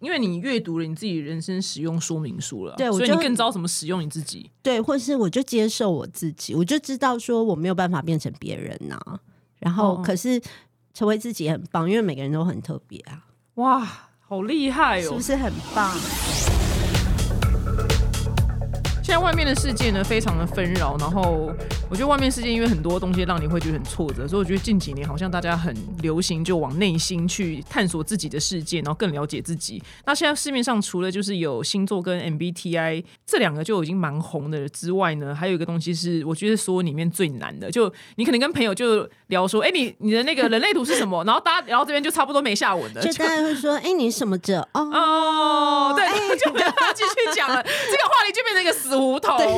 [0.00, 4.50] 因为你阅读了你自己人生使用说明书了，所以对我就你更知道怎么使用你自己。
[4.62, 8.98] 对，或是我就接受我自己，我就知道说我没有办法变成别人呐、
[9.58, 10.40] 然后哦可是
[10.94, 13.24] 成为自己也很棒，因为每个人都很特别啊，
[13.54, 13.86] 哇，
[14.20, 15.20] 好厉害哦是不！
[15.20, 15.94] 是很棒？
[19.02, 21.52] 现在外面的世界呢，非常的纷扰，然后
[21.90, 29.82] 我觉得外面世界因为很多东西让你会觉得很挫折，所以我觉得近几年好像大家很流行就往内心去探索自己的世界，然后更了解自己。
[30.06, 41.24] 那现在市面上除了就是有星座跟 MBTI 这两个就已经蛮红的之外呢，还有一个东西是我觉得所有里面最难的，就你可能跟朋友就聊说，哎、你你的那个人类图是什么？
[41.24, 44.60] 然后大家聊到这边就差不多没下文了，就大家会说，哎、你什么者？
[44.74, 46.06] 哦，哦，对，
[46.38, 49.36] 就没有办法继续讲了，这个话题就变成一个死胡同。
[49.36, 49.50] 对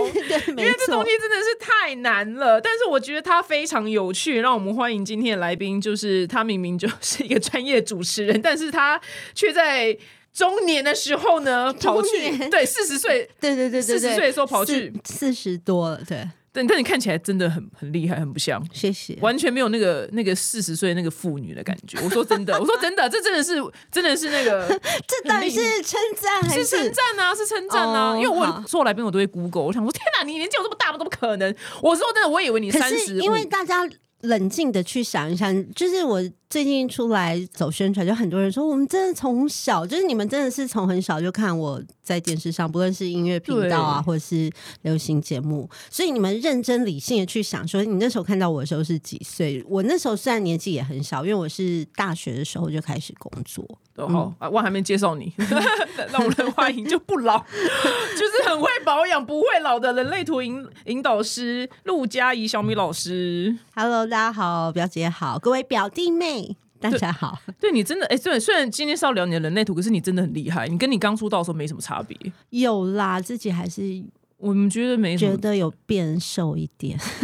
[0.49, 4.41] 因为这东西，真的是太难了，但是我觉得他非常有趣。
[4.41, 9.01] 让我们欢迎今天的来宾，就是他明明就是一个专业主持人，但是他
[9.35, 9.97] 却在
[10.33, 18.63] 中年的时候呢，跑去对四十岁，对对对对对，40岁的时候跑去四十多了，对，但但你看起来真的很很厉害，很不像。
[18.73, 19.17] 谢谢。
[19.23, 21.99] 完全没有那个那个四十岁那个妇女的感觉。
[22.03, 23.55] 我说真的，我说真的，这真的是
[23.91, 24.69] 真的是那个
[25.09, 28.13] 这到底是称赞还是称赞啊，是称赞啊。
[28.13, 30.99] 哦因为我好所有来宾我都会 Google，我想说天哪，你年纪有这么大吗？
[30.99, 31.55] 怎么可能？
[31.81, 33.89] 我说真的，我以为你三十，是因为大家
[34.21, 36.23] 冷静的去想一想，就是我
[36.53, 49.65] 最近出来走宣传，就很多人说我们真的从小，就是你们真的是从很小就看我在电视上，不论是音乐频道啊，或者是流行节目，所以你们认真理性的去想，说你那时候看到我的时候是几岁？
[49.67, 53.67] 我那时候虽然年纪也很小，因为我是大学的时候就开始工作，
[53.97, 55.33] 哦我还没介绍你，
[56.13, 63.57] 让我们欢迎就不老， 就是很会保养不会老的人类图引引导师陆佳怡小米老师。
[63.75, 66.42] Hello，大家好，表姐好，各位表弟妹，
[66.83, 67.39] 大家好。
[67.61, 72.17] 对你真的哎，对，虽然今天是要聊你的人类图，可是你真的很厉害，你跟你刚出道的时候没什么差别。
[72.51, 74.03] 有啦，自己还是
[74.39, 76.99] 我们觉得没什么，觉得有变瘦一点。
[76.99, 77.05] 小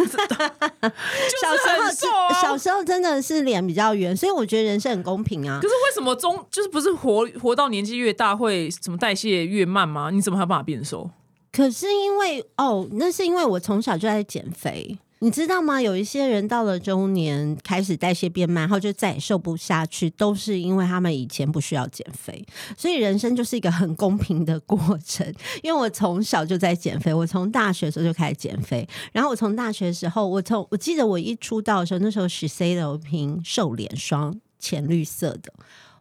[0.81, 5.67] 就是时候小时候真的是脸比较圆，所以我觉得人生很公平啊可。
[5.67, 10.11] 是为什么中就是不是活活到年纪越大会什么代谢越慢吗？
[10.11, 11.11] 你怎么还有办法变瘦？
[11.51, 14.97] 可是因为哦，那是因为我从小就在减肥。
[15.21, 15.83] 你知道吗？
[15.83, 22.45] 有一些人到了中年开始代谢变慢，然后就再也瘦不下去，都是因为他们以前不需要减肥。
[22.77, 25.27] 所以人生就是一个很公平的过程。
[25.63, 35.53] 因为我从小就在减肥，我从大学的时候就开始减肥，然后我从大学的时候，我从我记得我一出道的时候，那时候十 C 的有一瓶瘦脸霜，浅绿色的。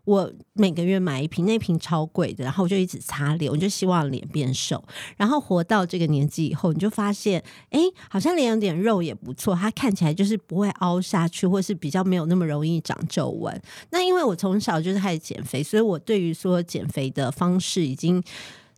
[0.08, 4.82] 我每个月买一瓶，那瓶超贵的，然后我就一直擦脸，我就希望脸变瘦。
[5.18, 13.62] 然后活到这个年纪以后，你就发现，哎，好像脸有点肉也不错，它看起来就是不会凹下去，或是比较没有那么容易长皱纹。
[13.90, 18.24] 那因为我从小就是开始减肥，所以我对于说减肥的方式已经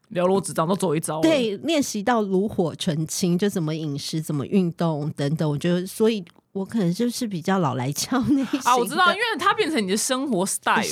[0.10, 1.22] 了如指掌，都走一遭了。
[1.22, 5.48] 对练习到炉火纯青，就怎么饮食、怎么运动等等。
[5.48, 6.26] 我觉得，所以
[6.60, 10.84] 我可能就是比较老来俏那一型啊，我知道，因为它变成你的生活 style 了，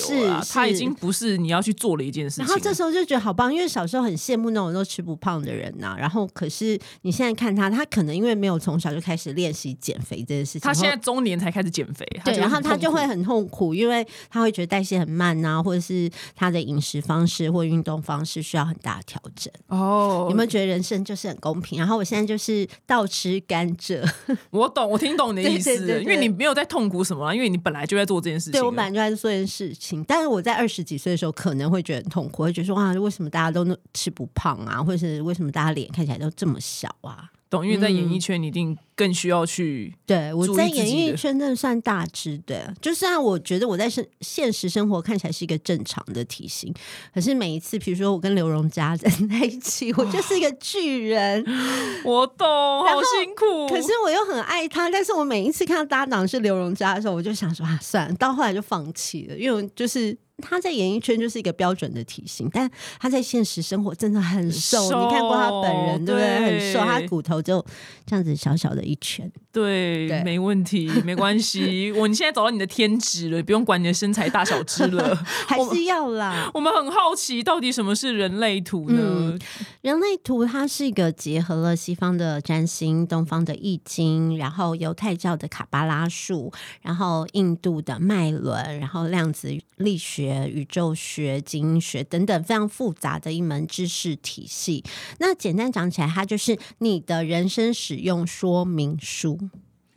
[0.41, 2.45] 是它已经不是你要去做的一件事情。
[2.45, 19.51] 然后这时候就觉得好棒，因为小时候很羡慕那种都吃不胖的人呐、然后可是你现在看他，他可能因为没有从小就开始练习减肥这件事情，他现在中年才开始减肥，对，然后他他就会很痛苦，因为他会觉得代谢很慢呐、或者是他的饮食方式或运动方式需要很大的调整。
[19.67, 21.77] 哦有没有觉得人生就是很公平？
[21.77, 24.07] 然后我现在就是倒吃甘蔗，
[24.51, 28.53] 我懂，我听懂你的意思对对对对因为你没有在痛苦什么啊，因为你本来就在做这件事情。
[28.53, 37.29] 对我本来就在做这件事情，但是我在二十几岁的时候可能会觉得很痛苦，会觉得说啊，为什么大家都吃不胖啊，或者是为什么大家脸看起来都这么小啊？
[37.49, 46.73] 懂，因为在演艺圈，你一定更需要去对，我在演艺圈真的算大只的，就虽然我觉得我在生现实生活看起来是一个正常的体型，
[47.13, 51.45] 可是每一次，比如说我跟刘荣佳在 在一起，我就是一个巨人，
[52.03, 53.67] 我懂，好辛苦。
[53.69, 60.17] 可是我又很爱他，但是我每一次看到搭档是刘荣佳的时候，我就想说啊，算了，到后来就放弃了，因为就是。
[60.39, 62.69] 他在演艺圈就是一个标准的体型，但
[62.99, 64.87] 他在现实生活真的很瘦。
[64.87, 66.21] 瘦你看过他本人，对不？
[66.21, 67.59] 对很瘦，他骨头就
[68.05, 69.31] 这样子小小的一圈。
[69.51, 71.91] 对，对没问题， 没关系。
[71.93, 75.15] 我你现在找到你的天职了，不用管你的身材大小只了。
[75.47, 76.49] 还是要啦。
[76.53, 78.97] 我们很好奇，到底什么是人类图呢？
[79.01, 79.39] 嗯
[79.81, 86.51] 人类图它是一个结合了西方的占星、东方的易经，然后犹太教的卡巴拉术，
[86.81, 94.83] 然后印度的脉轮，然后量子力学、宇宙学、基因学等等非常复杂的一门知识体系。
[95.19, 99.39] 那简单讲起来，它就是你的人生使用说明书。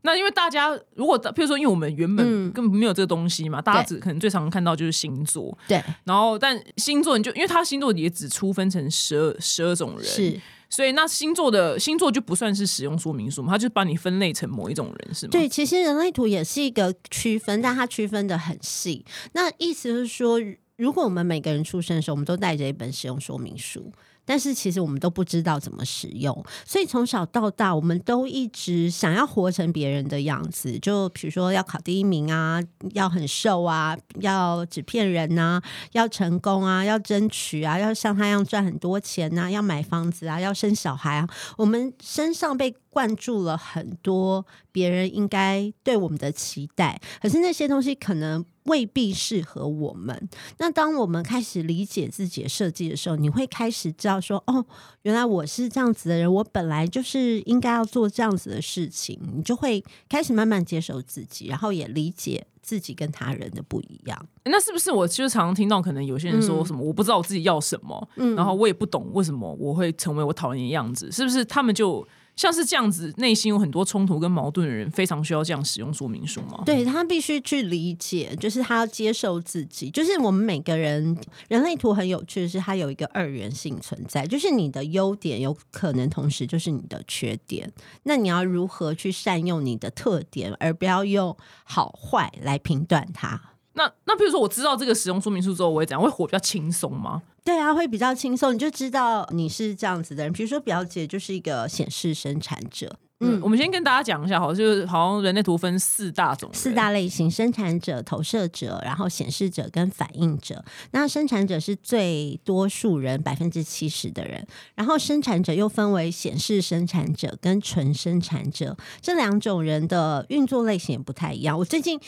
[0.02, 10.40] 那因为大家如果譬如说，因为我们原本嗯根本没有这个东西嘛，大家只可能最常看到就是星座，对，然后但星座你就因为它星座也只出分成十二十二种人，是。
[10.72, 15.30] 所以那星座的星座就不算是使用说明书嘛，它就把你分类成某一种人是吗？
[15.32, 19.04] 对，其实人类图也是一个区分，但它区分的很细。
[19.32, 20.38] 那意思是说，
[20.76, 23.92] 如果我们每个人出生的时候，我们都带着一本使用说明书。
[24.30, 26.32] 但是其实我们都不知道怎么使用，
[26.64, 30.78] 所以从小到大，我们都一直想要活成别人的样子。
[30.78, 32.62] 就比如说要考第一名啊，
[32.92, 35.60] 要很瘦啊，要纸片人啊，
[35.94, 41.28] 要成功啊，要争取啊，要像他一样赚很多钱啊，要买房子啊，要生小孩啊。
[41.56, 50.28] 我们身上被灌注了很多别人应该对我们的期待，可是那些东西可能未必适合我们。
[50.58, 54.64] 那当我们开始理解自己的设计的时候，你会开始知道说，哦，
[55.02, 64.26] 原来我是这样子的人，我本来就是应该要做这样子的事情，你就会开始慢慢接受自己，然后也理解自己跟他人的不一样。
[64.44, 71.44] 那是不是我就是常常听到，可能有些人说什么、我不知道我自己要什么，嗯然后我也不懂为什么我会成为我讨厌的样子，是不是？
[71.44, 72.06] 他们就
[72.40, 76.62] 像是这样子，内心有很多冲突跟矛盾的人，非常需要这样使用说明书吗？
[76.64, 79.90] 对他必须去理解，就是他要接受自己。
[79.90, 81.14] 就是我们每个人
[81.48, 87.70] 人类图很有趣的是，它有一个二元性存在，就是你的优点有可能同时就是你的缺点。
[88.04, 93.38] 那你要如何去善用你的特点，而不要用好坏来评断它？
[93.75, 96.02] 那那比如说我知道这个使用说明书之后，我会怎样？
[96.02, 97.20] 会活比较轻松吗？
[97.50, 100.32] 对啊，会比较轻松，你就知道你是这样子的人。
[100.32, 110.64] 比如说，表姐就是一个显示生产者，嗯，我们先跟大家讲一下，好，就是好像人类图分四大种，四大类型：生产者、投射者，然后显示者跟反应者。
[110.93, 114.47] 那生产者是最多数人，百分之七十的人。
[114.76, 121.58] 然后生产者又分为显示生产者跟纯生产者，这两种人的运作类型也不太一样。
[121.58, 121.99] 我最近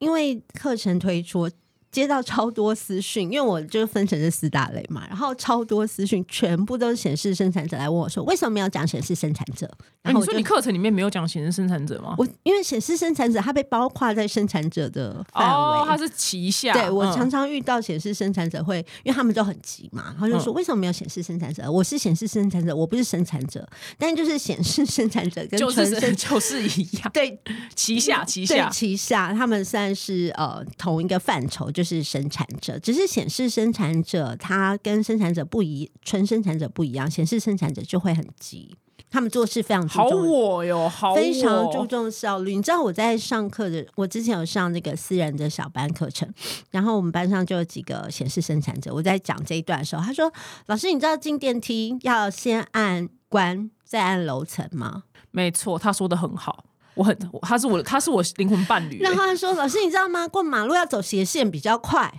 [0.00, 1.48] 因为课程推出。
[1.90, 9.68] 接到超多私讯，因为我就分成这四大类嘛，然后超多私讯，全部都是显示生产者来问我说，为什么没有讲显示生产者？
[10.04, 12.14] 你说你课程里面没有讲显示生产者吗？
[12.16, 15.52] 我因为显示生产者，它被包括在生产者的范围。
[15.52, 16.72] 哦，它是旗下。
[16.72, 21.70] 对我嗯常常遇到显示生产者会，因为他们都很急嘛，然后就说嗯为什么没有显示生产者？
[21.70, 27.38] 我是显示生产者，我不是生产者，但就是显示生产者跟就是 就是一样，对
[27.74, 28.70] 旗下旗下。
[28.70, 38.76] 旗下，他们算是呃同一个范畴，就是生产者，只是显示生产者他跟生产者不一，纯生产者不一样，显示生产者就会很急，
[39.10, 42.54] 他们做事非常注好我哟，好我非常注重效率。
[42.54, 46.32] 你知道我在上课的，我之前有上那个私人的小班课程，
[46.70, 48.94] 然后我们班上就有几个显示生产者。
[48.94, 50.32] 我在讲这一段的时候，他说
[50.66, 56.64] ：“老师，你知道进电梯要先按关，再按楼层吗没错，他说的很好，
[57.00, 60.28] 我很，我他是我的，他是我灵魂伴？”侣、然后他说：“老师，你知道吗？
[60.28, 62.12] 过马路要走斜线比较快。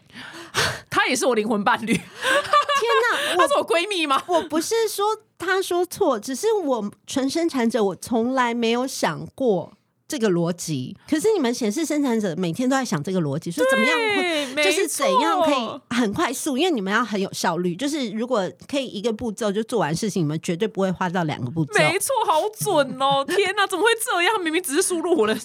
[0.90, 4.22] 他也是我灵魂伴侣， ”天哪， 我他是我闺蜜吗？
[4.26, 5.06] 我不是说
[5.38, 9.74] 他说错，只是我纯生产者，我从来没有想过。
[10.12, 13.98] 这个逻辑，可是你们显示生产者每天都在想这个逻辑，说怎么样
[14.58, 17.74] 就是怎样可以很快速，因为你们要很有效率。
[17.74, 21.72] 就是如果可以一个步骤就做完事情，你们绝对不会花到两个步骤。
[21.76, 23.24] 没错，好准哦！
[23.34, 24.42] 天哪，怎么会这样？
[24.44, 25.38] 明明只是输入我的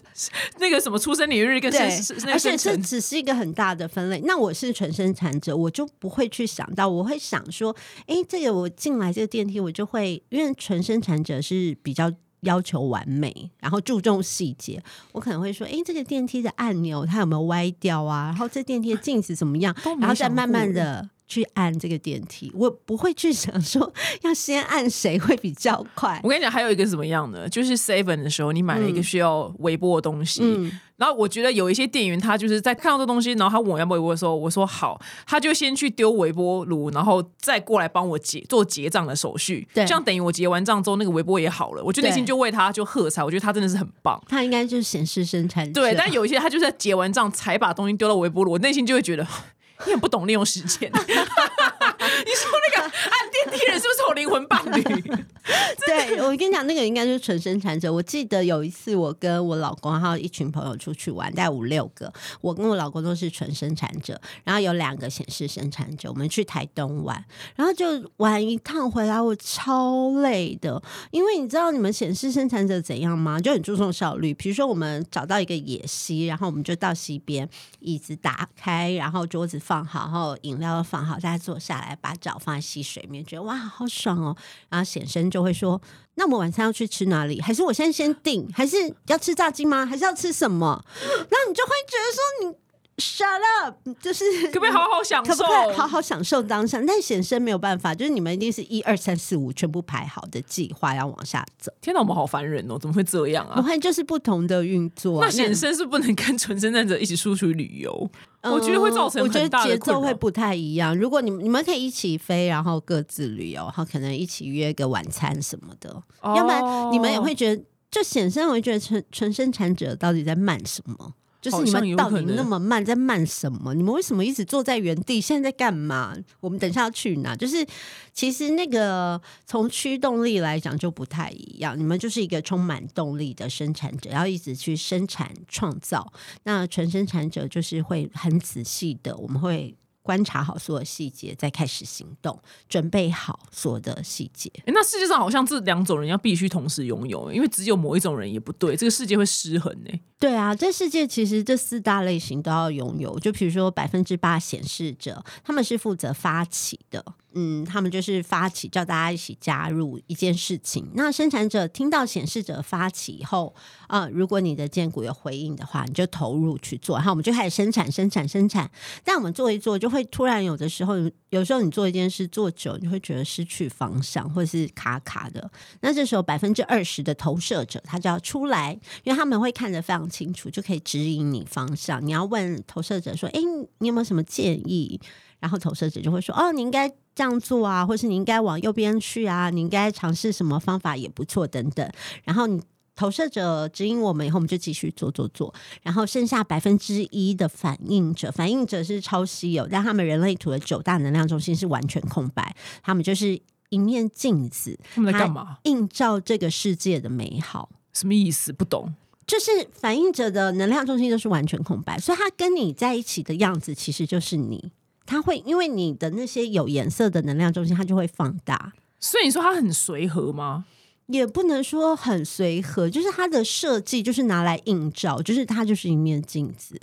[0.59, 4.21] 那个什么出生年月日跟生对是，那而且这只是一个很大的分类。
[4.25, 7.73] 那我是纯生产者，我就不会去想到，我会想说，
[8.07, 12.13] 哎，这个我进来这个电梯，我就会因为纯生产者是比较。
[12.47, 14.83] 要求完美，然后注重细节。
[15.13, 18.29] 我可能会说，哎，这个电梯的按钮它有没有歪掉啊？
[18.29, 19.77] 然后这电梯的镜子怎么样？
[20.01, 22.51] 然后再慢慢的去按这个电梯。
[22.55, 26.21] 我不会去想说要先按谁会比较快。
[26.23, 44.23] 我跟你讲，还有一个怎么样的，就是 seven 的时候，你买了一个需要微波的东西，嗯然后我觉得有一些店员他就是在看到这东西，然后他问我要不要微波的时候，我说好，他就先去丢微波炉，然后再过来帮我结做结账的手续，对这样等于我结完账之后，那个微波也好了，我就内心就为他就喝彩，我觉得他真的是很棒。
[44.29, 45.81] 他应该就是显示生产者。
[45.81, 49.27] 对，但有一些他就是在结完账才把东西丢到微波炉，我内心就会觉得
[49.87, 50.91] 你很不懂利用时间。
[50.91, 54.83] 你说那个按电梯人是不是我灵魂伴侣？
[55.87, 57.93] 对，我跟你讲，那个应该就是纯生产者。
[57.93, 66.09] 我记得有一次，我跟我老公还有一群朋友出去玩，带五六个，我跟我老公都是纯生产者，然后有两个显示生产者。
[66.11, 67.25] 我们去台东玩，
[67.55, 73.41] 然后就玩一趟回来，我超累的，因为你知道你们显示生产者怎样吗？
[73.41, 74.35] 就很注重效率。
[74.35, 77.49] 比如说，我们找到一个野溪，然后我们就到溪边，
[77.81, 84.35] 椅子打开，然后桌子放好，然后饮料放好，大家坐下来，把脚放在溪水面，觉得哇，好爽哦。
[84.71, 85.81] 然后显生就会说
[86.17, 87.41] ：“那我们晚上要去吃哪里？
[87.41, 88.49] 还是我现在先订？
[88.55, 88.77] 还是
[89.09, 89.85] 要吃炸鸡吗？
[89.85, 92.57] 还是要吃什么？” 然后你就会觉得说你。
[92.99, 93.27] Shut
[93.63, 93.77] up！
[94.01, 95.31] 就是可不可以好好享受？
[95.31, 96.83] 可不可以好好享受当下？
[96.87, 101.71] 但显生没有办法，就是你们一定是一二三四五全部排好的计划要往下走。
[101.83, 102.79] 天哪，我们好烦人哦！
[102.79, 103.55] 怎么会这样啊？
[103.59, 105.23] 我看就是不同的运作。
[105.23, 108.11] 那显生是不能跟纯生战者一起出去旅游，
[108.43, 110.97] 我觉得会造成我觉得节奏会不太一样。
[110.99, 121.13] 如果你们你们可以一起飞，然后各自旅游，然后可能一起约个晚餐什么的，要不然你们也会觉得，就显生会觉得纯纯生产者到底在慢什么？
[121.51, 123.73] 就是你们到底那么慢，在慢什么？
[123.73, 125.21] 你们为什么一直坐在原地？
[125.21, 126.15] 现在在干嘛？
[126.41, 127.37] 我们等下要去哪？
[127.37, 127.65] 就是
[128.13, 131.79] 其实那个从驱动力来讲就不太一样。
[131.79, 136.13] 你们就是一个充满动力的生产者，要一直去生产创造。
[136.43, 139.77] 那纯生产者就是会很仔细的，我们会。
[140.07, 144.49] 观察好所有细节，再开始行动，准备好所有的细节。
[144.67, 149.91] 那世界上好像这两种人要必须同时拥有，因为只有某一种人也不对，这个世界会失衡呢。
[150.21, 153.19] 对啊，这世界其实这四大类型都要拥有。
[153.19, 157.05] 就比如说百分之八显示者，他们是负责发起的。
[157.39, 160.91] 嗯，他们就是发起叫大家一起加入一件事情。
[160.95, 163.55] 那生产者听到显示者发起以后，
[163.89, 168.71] 啊，如果你的建股有回应的话，你就投入去做，然后我们就开始生产、生产、生产。
[169.05, 170.95] 但我们做一做，就会突然有的时候，
[171.29, 175.51] 有时候你做一件事做久，你会觉得失去方向，或者是卡卡的。
[175.83, 178.73] 那这时候百分之二十的投射者他就要出来，
[179.05, 182.03] 因为他们会看得非常清楚，就可以指引你方向。
[182.03, 183.41] 你要问投射者说：“哎，
[183.81, 184.99] 你有没有什么建议？”
[185.39, 191.91] 然后投射者就会说：“哦，你应该这样做啊，或是你应该往右边去啊，你应该尝试什么方法也不错等等。”
[192.23, 192.63] 然后你
[192.95, 195.53] 投射者指引我们以后，我们就继续做做做。
[195.83, 205.57] 然后剩下百分之一的反应者，反应者是超稀有，但他们人类图的九大能量中心是完全空白，他们就是一面镜子，他们在干嘛？
[205.63, 207.71] 映照这个世界的美好。
[207.95, 208.53] 什么意思？
[208.53, 208.95] 不懂。
[209.27, 214.71] 就是反应者的能量中心都是完全空白，所以他跟你在一起的样子其实就是你。
[215.07, 218.73] 它会因为你的那些有颜色的能量中心，它就会放大。
[218.99, 220.67] 所以你说它很随和吗？
[221.07, 226.77] 也不能说很随和，就是它的设计就是拿来映照，就是它就是一面镜子。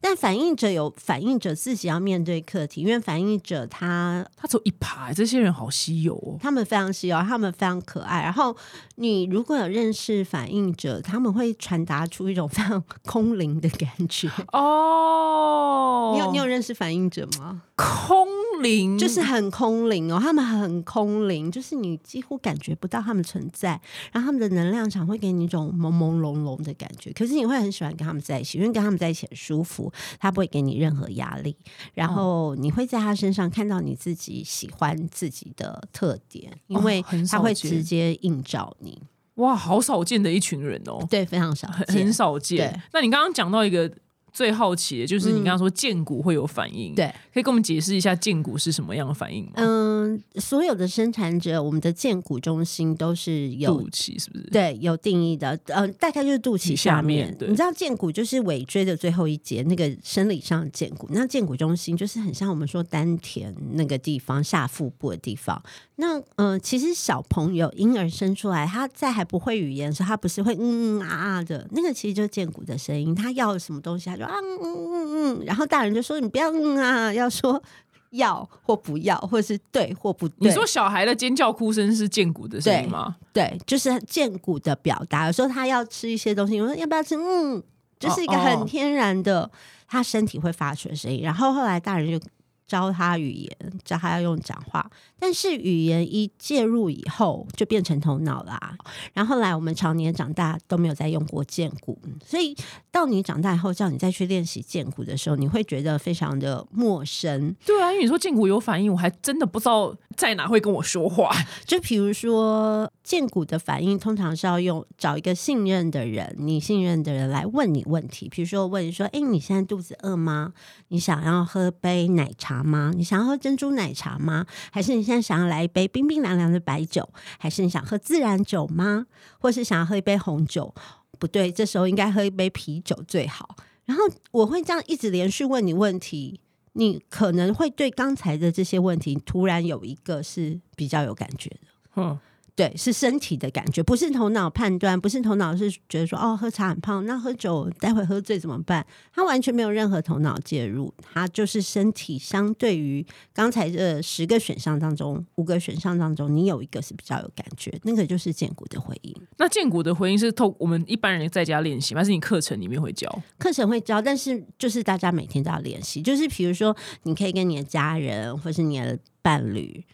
[0.00, 8.22] 但反应者有反应者自己要面对课题，因为反应者他他走一排，这些人好稀有哦，他们非常稀有，他们非常可爱。
[8.22, 8.56] 然后
[8.96, 16.12] 你如果有认识反应者，他们会传达出一种非常空灵的感觉哦。
[16.14, 17.62] 你有你有认识反应者吗？
[17.74, 18.26] 空
[18.62, 23.80] 灵就是很空灵哦，他们很空灵，就是你几乎感觉不到他们存在，
[24.12, 27.12] 然后他们的能量场会给你一种朦朦胧胧的感觉。
[27.12, 29.92] 可是你会很喜欢跟他们在一起，因为跟他们在一起很舒服。
[30.18, 31.56] 他不会给你任何压力，
[31.94, 39.02] 然后你会在他身上看到你自己喜欢自己的特点，因为他会直接映照你。
[39.34, 42.82] 哇，好少见的一群人哦，对，非常少，很少见。
[42.92, 43.90] 那你刚刚讲到一个。
[44.36, 49.52] 最好奇的就是你刚刚说剑骨会有反应，对，可以跟我们解释一下剑骨是什么样的反应吗？
[49.54, 54.44] 嗯，所有的生产者，我们的剑骨中心都是有肚脐，是不是？
[54.52, 55.58] 对，有定义的。
[55.68, 57.34] 呃，大概就是肚脐下面。
[57.40, 61.08] 你知道剑骨就是尾椎的最后一节，那个生理上的剑骨。
[61.12, 65.62] 那剑骨中心就是很像我们说丹田那个地方，下腹部的地方。
[65.98, 73.14] 那嗯，其实小朋友婴儿生出来，他在还不会语言的时候，他不是会嗯嗯啊啊的，那个其实就是剑骨的声音。
[73.14, 77.62] 他要什么东西，他就啊嗯嗯嗯，然后大人就说你不要嗯啊，要说
[78.10, 80.48] 要或不要，或者是对或不对。
[80.48, 83.16] 你说小孩的尖叫哭声是健骨的声音吗？
[83.32, 85.26] 对，就是健骨的表达。
[85.26, 87.14] 有时候他要吃一些东西，我说要不要吃？
[87.16, 87.62] 嗯，
[87.98, 89.50] 就是一个很天然的，
[89.86, 91.22] 他身体会发出的声音。
[91.22, 92.26] 然后后来大人就。
[92.66, 98.76] 教他语言，教他要用讲话，但是语言一介入以后，就变成头脑啦。
[99.12, 102.56] 然后来我们常年长大都没有再用过剑骨，所以
[102.90, 107.54] 到你长大以后，叫你再去练习剑骨的时候，你会觉得非常的陌生。
[107.64, 111.30] 对啊，因为你说剑骨有反应，我还真的不知道在哪会跟我说话。
[111.64, 118.28] 就比如说剑骨的反应，通常是要用找一个信任的人，你信任的人来问你问题。
[118.28, 120.52] 比如说问你说：“哎，你现在肚子饿吗？
[120.88, 122.92] 你想要喝杯奶茶？”吗？
[122.96, 124.46] 你想要喝珍珠奶茶吗？
[124.72, 127.08] 还是你现在想要来一杯冰冰凉凉的白酒？
[127.38, 129.06] 还是你想喝自然酒吗？
[129.38, 130.74] 或是想要喝一杯红酒？
[131.18, 133.56] 不对，这时候应该喝一杯啤酒最好。
[133.84, 136.40] 然后我会这样一直连续问你问题，
[136.76, 141.66] 你可能会对刚才的这些问题突然有一个是比较有感觉的。
[141.96, 142.18] 嗯。
[142.56, 148.84] 对，是身体的感觉，不是头脑判断，不是头脑是觉得说哦，喝茶很胖，那喝酒待会喝醉怎么办？
[149.12, 159.14] 他完全没有任何头脑介入，他就是身体相对于刚才这十个选项当中，五个选项当中，你有一个是比较有感觉，那个就是建骨的回应。
[159.36, 163.06] 那建骨的回应是透我们一般人在家练习，还是你课程里面会教？
[163.36, 169.84] 课程会教，但是就是大家每天都要练习，就是比如说你可以跟你的家人或是你的伴侣。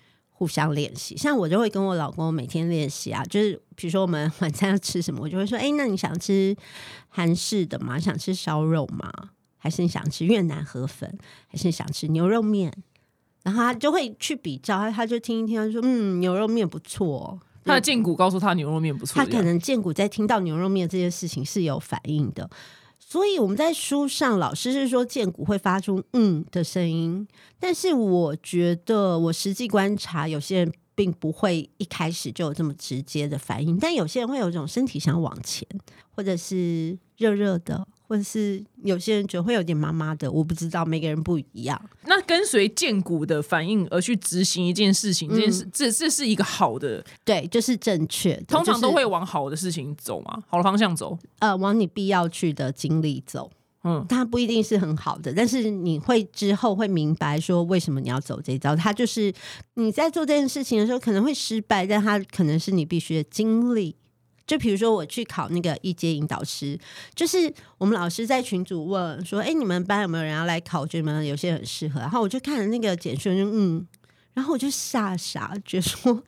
[0.42, 6.56] 互相练习，像我就会跟我老公每天练习啊，就是比如说我们晚餐要吃什么，我就会说，哎，那你想吃
[7.08, 7.96] 韩式的吗？
[7.96, 9.08] 想吃烧肉吗？
[9.56, 11.16] 还是你想吃越南河粉？
[11.46, 12.72] 还是想吃牛肉面？
[13.44, 17.38] 然后他就会去比较，他就听一听，他说，嗯，牛肉面不错。
[17.64, 22.50] 他的剑骨告诉他牛肉面不错，他可能剑骨在听到牛肉面这件事情是有反应的。
[23.12, 27.28] 所以我们在书上，老师是说剑骨会发出“嗯”的声音，
[27.60, 35.68] 但是我觉得我实际观察，有些人并不会一开始就有这么直接的反应，但有些人会有一种身体想往前，
[36.16, 37.86] 或者是热热的。
[38.12, 41.80] 或者是有些人觉得会有点麻麻的，我不知道，每个人不一样。
[42.04, 48.34] 那跟随剑骨的反应而去执行一件事情，这件事这这是一个好的，对，就是正确。
[48.46, 53.50] 通常都会往好的事情走嘛，好的方向走，呃，往你必要去的经历走。
[53.84, 58.76] 嗯，它不一定是很好的，但是你会之后会明白说为什么你要走这一招。
[58.76, 59.32] 它就是
[59.76, 63.96] 你在做这件事情的时候可能会失败，但它可能是你必须的经历。
[64.46, 66.78] 就比如说，我去考那个一阶引导师，
[67.14, 70.86] 就是我们老师在群组问说：“哎，你们班有没有人要来考？
[70.86, 73.86] 觉得有些很适合。”然后我就看了那个简讯，就嗯，
[74.34, 76.22] 然后我就吓傻觉得说。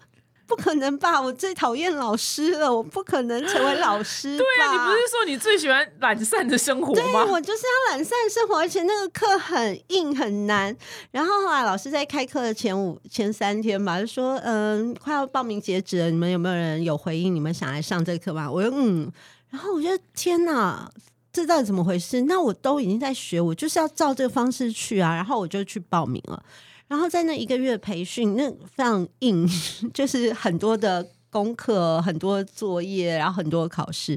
[0.47, 1.21] 不可能吧！
[1.21, 4.37] 我最讨厌老师了，我不可能成为老师。
[4.37, 7.25] 对啊，你不是说你最喜欢懒散的生活吗？
[7.25, 10.77] 对，我就是要懒散生活，而且那个课很硬很难。
[11.11, 17.35] 然后后来老师在开课的前五前三天吧，就说：“嗯，快要报名截止了，你们有没有人有回应？
[17.35, 19.11] 你们想来上这个课吗？”我说：“嗯。”
[19.51, 20.91] 然后我觉得天哪，
[21.33, 22.23] 这到底怎么回事？
[22.23, 25.15] 那我都已经在学，我就是要照这个方式去啊。
[25.15, 26.43] 然后我就去报名了。
[26.89, 29.49] 然后在那一个月培训，那非常硬，
[29.95, 34.17] 就是很多的功课、很多作业，然后很多考试。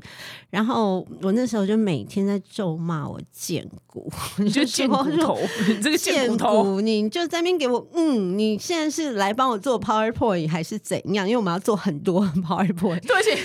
[0.49, 11.27] 然后我那时候就每天在咒骂我贱骨，你就贱骨头，你这个贱骨头，你就在那边给我嗯，你现在是来帮我做 PowerPoint 还是怎样？
[11.27, 13.37] 因为我们要做很多 PowerPoint，对，而且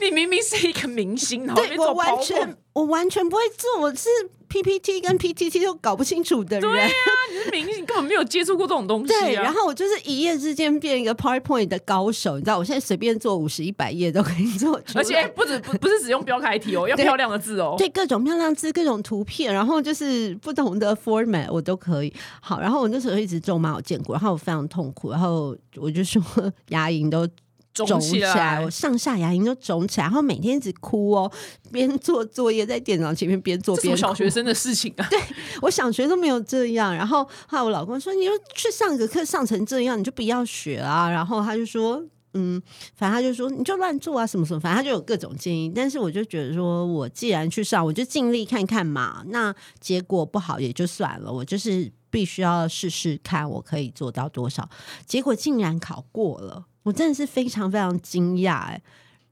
[0.00, 4.08] 你明明是一个明星，对我完全我完全不会做，我是。
[4.50, 6.88] PPT 跟 PTT 都搞不清楚的人，对呀，
[7.30, 9.12] 你是明星，根本没有接触过这种东西。
[9.12, 22.12] 对，然后我就是一夜之间变一个 PowerPoint 的高手，你知道，我现在随便做五十一百页都可以做，而且不止不不是只用标楷体哦，要漂亮的字哦，对，各种漂亮字，各种图片，然后就是不同的 format 我都可以。
[22.40, 26.20] 好，然后我那时候一直咒骂我见过，然后我非常痛苦，然后我就说
[26.70, 27.28] 牙龈都。
[27.72, 31.30] 肿起来，我上下牙龈都肿起来，然后每天一直哭哦，
[31.70, 35.06] 边做作业在电脑前面边做边小学生的事情啊。
[35.08, 35.20] 对
[35.62, 42.02] 我小学都没有这样，然后后来我老公说：“你就去上个课上成这样，你就不要学啊。”然后他就说
[42.34, 42.60] ：“嗯，
[42.96, 49.22] 反正他就说你就乱做啊，什么什么，反正他就有各种建议。”但是我就觉得说，我既然去上，我就尽力看看嘛。
[49.28, 54.68] 那结果不好也就算了，我就是必须要试试看我可以做到多少。
[55.06, 56.66] 结果竟然考过了。
[56.82, 58.82] 我真的是非常非常惊讶哎，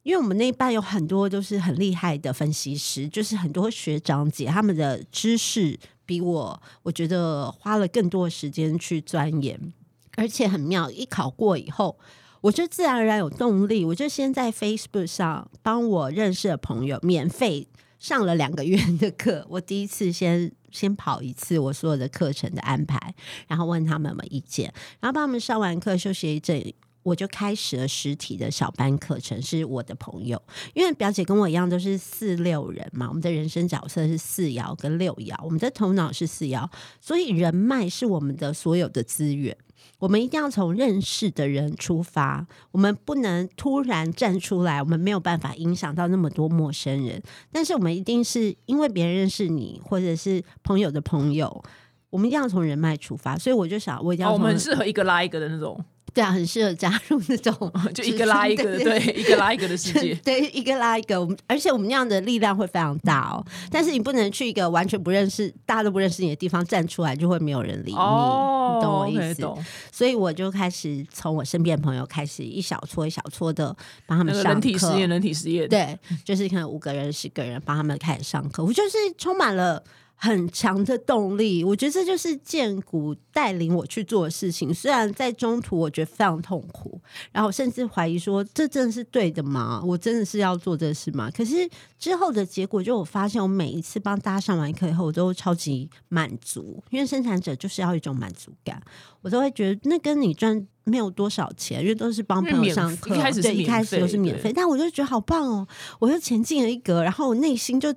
[0.02, 9.72] 因为我们那一班有很多都是很厉害的分析师，就是很多学长姐，他们的知识比我，我觉得花了更多的时间去钻研，
[10.16, 11.98] 而且很妙，一考过以后，
[12.42, 17.66] 我就自然而然有动力，我就先在 Facebook 上帮我认识的朋友免费
[17.98, 23.14] 上了两个月的课，我第一次先先跑一次我所有的课程的安排，
[23.46, 26.62] 然后问他们有没有意见，然后帮他们上完课休息一阵。
[27.08, 30.40] 我就开始了实体的小班课程，是我的朋友，
[30.74, 36.68] 因为表姐跟我一样都是四六人嘛，我们的人生角色是四爻跟六爻，我们的头脑是四爻，
[37.00, 39.56] 所以人脉是我们的所有的资源，
[39.98, 51.64] 我们一定要从认识的人出发，我们不能突然站出来，我们没有办法影响到那么多陌生人，但是我们一定是因为别人认识你，或者是朋友的朋友，
[52.10, 55.82] 我们一定要从人脉出发，所以我就想，我一定要，我们适合一个拉一个的那种。
[56.14, 57.54] 对啊，很适合加入那种，
[57.94, 61.20] 就一个拉一个，对，一个拉一个的世界， 对，一个拉一个。
[61.20, 63.44] 我们而且我们那样的力量会非常大哦。
[63.70, 67.92] 但是你不能去一个完全不认识、大家都不认识你的地方站出来，就会没有人理你。
[67.92, 69.46] 你懂我意思？
[69.92, 73.74] 所以我就开始从我身边的朋友开始，一小撮一小撮的
[74.06, 75.68] 帮他们上人体实验，人体实验。
[75.68, 78.64] 对，就是可能五个人、十个人帮他们开始上课。
[78.64, 79.82] 我就是充满了。
[80.20, 81.62] 很强的动力。
[81.62, 84.74] 我觉得这就是建股带领我去做的事情。
[84.74, 87.00] 虽然在中途我觉得非常痛苦，
[87.30, 89.80] 然后甚至怀疑说这真的是对的吗？
[89.84, 91.30] 我真的是要做这事吗？
[91.30, 98.82] 可是之后的结果就我发现，我每一次帮大家上完课以后，我都超级满足，因为生产者就是要一种满足感，
[99.22, 105.68] 我都会觉得那跟你赚没有多少钱，因为都是帮朋友上课，一开始对一开始都是免费，但我就觉得好棒哦，
[106.00, 107.94] 我又前进了一格，然后我内心就。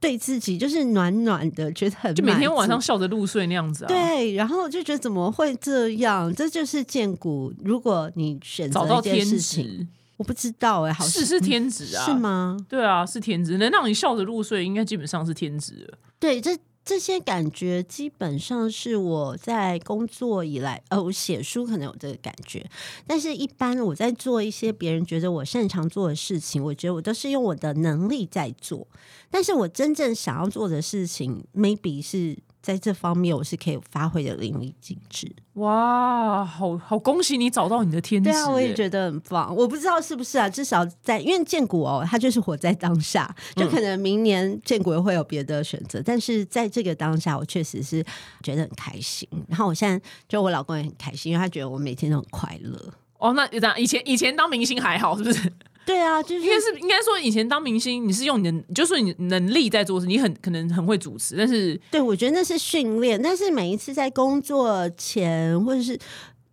[0.00, 3.88] 对自己就是暖暖的，觉得很就每天晚上笑着入睡那样子啊。
[3.88, 6.34] 对，然后就觉得怎么会这样？
[6.34, 7.52] 这就是建股。
[7.62, 9.86] 如果你选择一件事情，
[10.16, 12.04] 我不知道哎，好是是天职啊？
[12.06, 12.56] 是吗？
[12.68, 15.98] 对啊，是天职，能让你笑着入睡，应该基本上是天职了。
[16.18, 16.56] 对，这。
[16.90, 22.68] 这些感觉基本上是我在工作以来，呃，我写书可能有这个感觉，
[23.06, 28.88] 但是一般我在做一些别人觉得我擅长做的事情，我觉得我都是用我的能力在做，
[29.30, 32.36] 但是我真正想要做的事情，maybe 是。
[32.62, 35.30] 在这方面，我是可以发挥的淋漓尽致。
[35.54, 38.30] 哇，好好恭喜你找到你的天职！
[38.30, 39.54] 对啊，我也觉得很棒。
[39.54, 48.04] 我不知道是不是啊，至少在因为建股哦，他就是活在当下，就可能明年建股会有别的选择，但是在这个当下，我确实是
[48.42, 49.28] 觉得很开心。
[49.48, 52.78] 然后我现在就我老公也很开心，因为他觉得我每天都很快乐。
[53.18, 55.52] 哦，那这样以前以前当明星还好，是不是？
[55.90, 63.20] 对啊，就是应该是应该说，以前当明星，你是用你的，就是你能力在做事，你很可能很会主持，但是对我觉得那是训练。
[63.20, 65.98] 但是每一次在工作前，或者是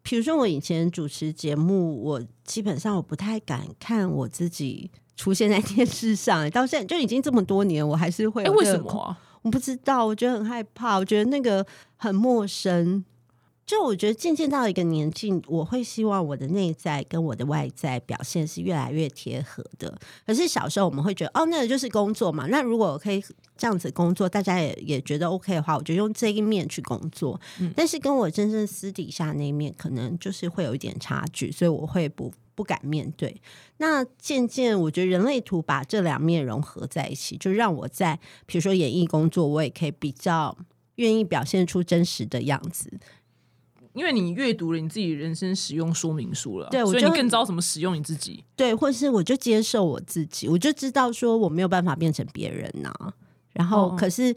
[0.01, 6.49] 比如说我以前主持节目，我基本上我不太敢看我自己出现在电视上。
[6.49, 9.15] 到现在就已经这么多年，我还是会为什么？
[9.43, 11.63] 我不知道，我觉得很害怕，我觉得那个
[11.95, 13.05] 很陌生。
[13.67, 19.93] 就我觉得渐渐到一个年纪，我会希望我的内在跟我的外在表现是越来越贴合的。
[20.25, 22.47] 可是小时候我们会觉得，哦，那个就是工作嘛。
[22.47, 23.21] 那如果我可以
[23.57, 27.37] 这样子工作，大家也也觉得 OK 的话，我就用这一面去工作。
[27.75, 33.35] 但是跟我真正私底下那一面，可能就是会有一点差距，所以我会不不敢面对。
[33.79, 40.57] 那渐渐，我觉得人类图把这两面融合在一起，就让我在比如说演艺工作，我也可以比较
[40.95, 42.97] 愿意表现出真实的样子。
[43.97, 48.43] 因为你阅读了你自己人生使用说明书了，对，所以你更知道怎么使用你自己。
[48.55, 52.93] 对，或是我就接受我自己，我就知道说我没有办法变成别人呐。
[53.53, 54.35] 然后，可是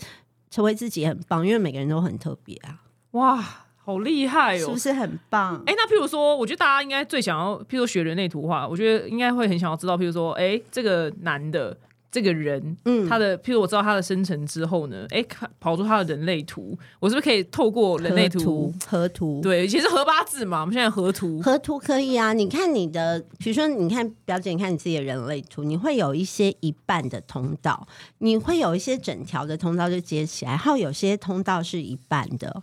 [0.50, 2.80] 成为自己很棒，因为每个人都很特别啊。
[3.10, 3.44] 哇，
[3.76, 5.62] 好厉害哦，是不是很棒？
[5.66, 11.76] 哎，那譬如说，我觉得大家应该最想要，譬如说学人类图画，我觉得应该会很想要知道，譬如说，哎，这个男的。
[12.12, 15.24] 这个人，嗯，他的，譬如我知道他的生成之后呢，哎，
[15.60, 19.40] 跑出他的人类图，我是不是可以透过人类图、合图？
[19.40, 22.32] 对，其实合八字嘛，我们现在合图，合图可以啊。
[22.32, 27.86] 你看你的，比如说，你看表姐，你看你自己的人类图，你会有一些一半的通道，
[28.18, 32.62] 你会有一些整条的通道就接起来，然后有些通道是一半的。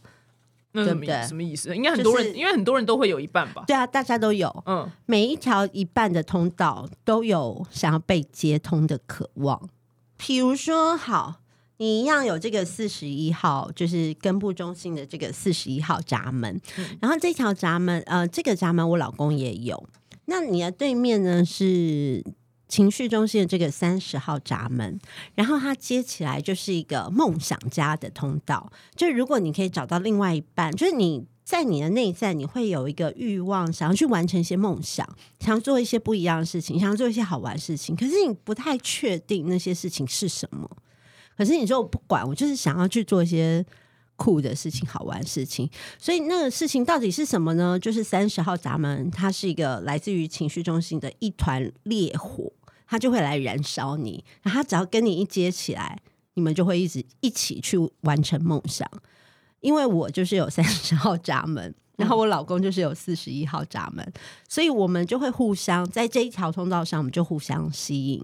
[0.86, 1.22] 对不对？
[1.28, 1.76] 什么意思？
[1.76, 3.64] 应该很多人，因为很多人都会有一半吧。
[3.68, 4.64] 对啊，大家都有。
[4.66, 9.70] 嗯，每一条一半的通道都有想要被接通的渴望。
[10.18, 11.36] 比如说，好，
[11.78, 16.60] 你一样有这个四十一号，就是根部中心的这个四十一号闸门。
[17.00, 19.88] 然后这条闸门，呃，这个闸门我老公也有。
[20.26, 22.24] 那你的对面呢是？
[22.68, 25.00] 情绪中心的这个三十号闸门，
[25.36, 28.72] 然后它接起来就是一个梦想家的通道。
[28.96, 35.08] 就如果你可以找到另外一半，就是你在你的内在，你会有一个欲望，想要去完成一些梦想，
[35.40, 37.96] 想要做一些不一样的事情，想要做一些好玩的事情。
[37.96, 40.70] 可是你不太确定那些事情是什么。
[41.38, 43.66] 可是你说我不管，我就是想要去做一些
[44.18, 45.70] 酷的事情、好玩的事情。
[45.98, 47.80] 所以那个事情到底是什么呢？
[47.80, 52.52] 就是三十号闸门，它是一个来自于情绪中心的一团烈火。
[52.88, 56.00] 他就会来燃烧你，然后他只要跟你一接起来，
[56.36, 58.90] 你们就会一直一起去完成梦想。
[59.60, 64.14] 因为我就是有三十号闸门，然后我老公就是有四十一号闸门，
[64.48, 68.24] 所以我们就会互相在这一条通道上，我们就互相吸引。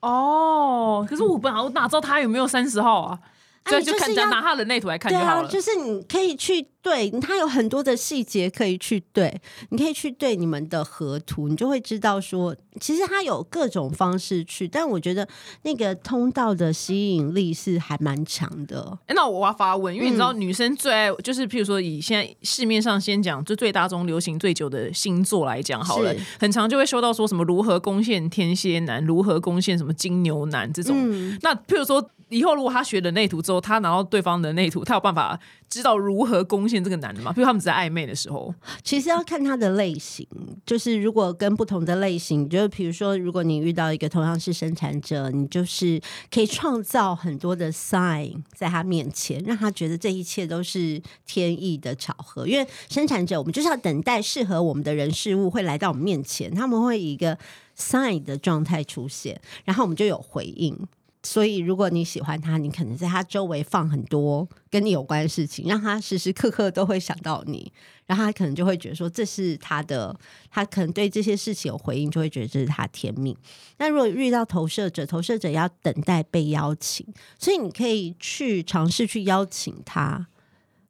[0.00, 3.18] 哦，可是我本来我哪知道他有没有三十号啊？
[3.66, 5.48] 所以就看拿他的内图来看就好了。
[5.48, 6.68] 就是你可以去。
[6.86, 15.26] 对，它有很多的细节可以去对，你可以去对你们的合图，你就会知道说，其实它有各种方式去，但我觉得
[15.62, 18.96] 那个通道的吸引力是还蛮强的。
[19.06, 30.96] 哎，那我要发问，因为你知道女生最爱就是，譬如说以现在市面上先讲就最大宗流行最久的星座来讲好了，很常就会收到说什么如何攻陷天蝎男，如何攻陷什么金牛男这种。
[31.42, 37.32] 那譬如说以后如果他学了内图之后，他拿到对方的内图，他有办法知道如何攻陷这个男的吗？
[37.32, 40.26] 比如他们在暧昧的时候，其实要看他的类型，
[40.64, 46.00] 就是如果跟不同的类型，就是比如说，如果你遇到一个同样是生产者，你就是
[46.30, 52.46] 可以创造很多的 sign 在他面前，让他觉得这一切都是天意的巧合。
[52.46, 57.36] 因为生产者，我们就是要等待适合我们的人事物会来到我们面前，他们会以一个
[57.76, 60.78] sign 的状态出现，然后我们就有回应。
[61.26, 67.72] 所以，如果你喜欢他，你可能在他周围放很多跟你有关的事情，让他时时刻刻都会想到你，
[68.06, 70.16] 然后他可能就会觉得说这是他的，
[70.48, 73.36] 他可能对这些事情有回应，就会觉得这是他天命。
[73.78, 77.04] 那如果遇到投射者，投射者要等待被邀请，
[77.38, 80.28] 所以你可以去尝试去邀请他。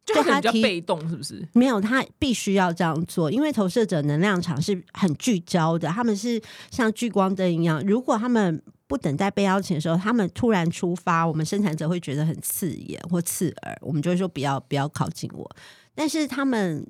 [0.04, 1.48] 就他比较被动，是不是？
[1.52, 7.82] 没有，他必须要这样做，因为投射者能量场是很聚焦的，他们是像聚光灯一样。
[7.84, 15.50] 如果他们不等待被邀请的时候，他们突然出发，我们生产者会觉得很刺眼或刺耳，我们就会说不要不要靠近我。
[15.94, 16.86] 但是他们，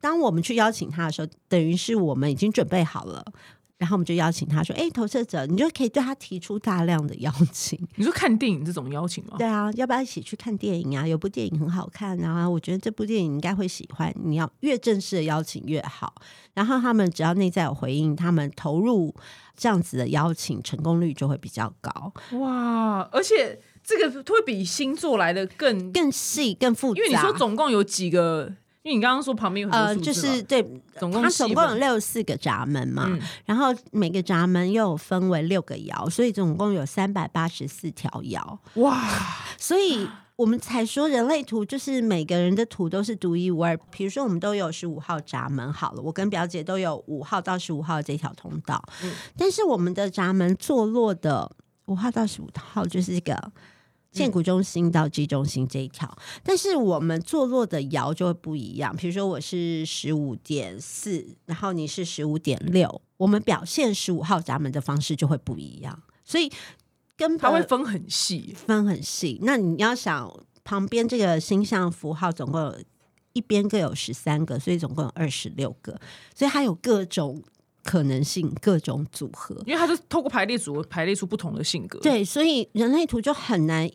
[0.00, 3.24] 当我们去邀请他的时候，等于是我们已经准备好了。
[3.80, 7.80] 然后我们就邀请他说：“哎，投射者，你就可以对他提出大量的邀请。
[7.96, 9.36] 你说看电影这种邀请吗？
[9.38, 11.08] 对啊，要不要一起去看电影啊？
[11.08, 14.14] 有部电影很好看啊，我觉得这部电影应该会喜欢。
[14.22, 16.14] 你要越正式的邀请越好。
[16.52, 19.14] 然后他们只要内在有回应，他们投入
[19.56, 22.12] 这样子的邀请，成功率就会比较高。
[22.38, 23.00] 哇！
[23.10, 27.00] 而且这个会比星座来的更更细、更复杂。
[27.00, 28.52] 因为你说总共有几个？
[28.82, 30.62] 因为你刚刚说旁边有很多就是对，
[30.98, 33.10] 总共它总共有六十四个闸门嘛，
[33.44, 38.58] 然后每个闸门又有分为六个窑，所以总共有三百八十四条窑。
[38.76, 39.06] 哇！
[39.58, 43.76] 所以我们才说人类图就是每个人的图都是独一无二。
[43.90, 48.82] 比如说我们都有十五号闸门，好了，我跟表姐都有五号到十五号这条通道，
[49.36, 51.50] 但是我们的闸门坐落的
[51.84, 53.52] 五号到十五号就是一个。
[54.10, 58.94] 建股中心到 G 中心这一条，但是我们坐落的爻就会不一样。
[58.96, 66.02] 比如说我是十五点四，然后你是十五点六，我们表现十五号闸门的方式就会不一样。
[66.24, 66.50] 所以
[67.16, 69.38] 跟它会分很细，分很细。
[69.42, 70.28] 那你要想
[70.64, 72.76] 旁边这个星象符号，总共有
[73.32, 76.00] 一边各有十三个，所以总共有二十六个，
[76.34, 77.42] 所以它有各种。
[77.90, 81.98] 可能性各种组合，因为它是透过排列组合排列出不同的性格。
[81.98, 83.90] 对，所以人类图就很难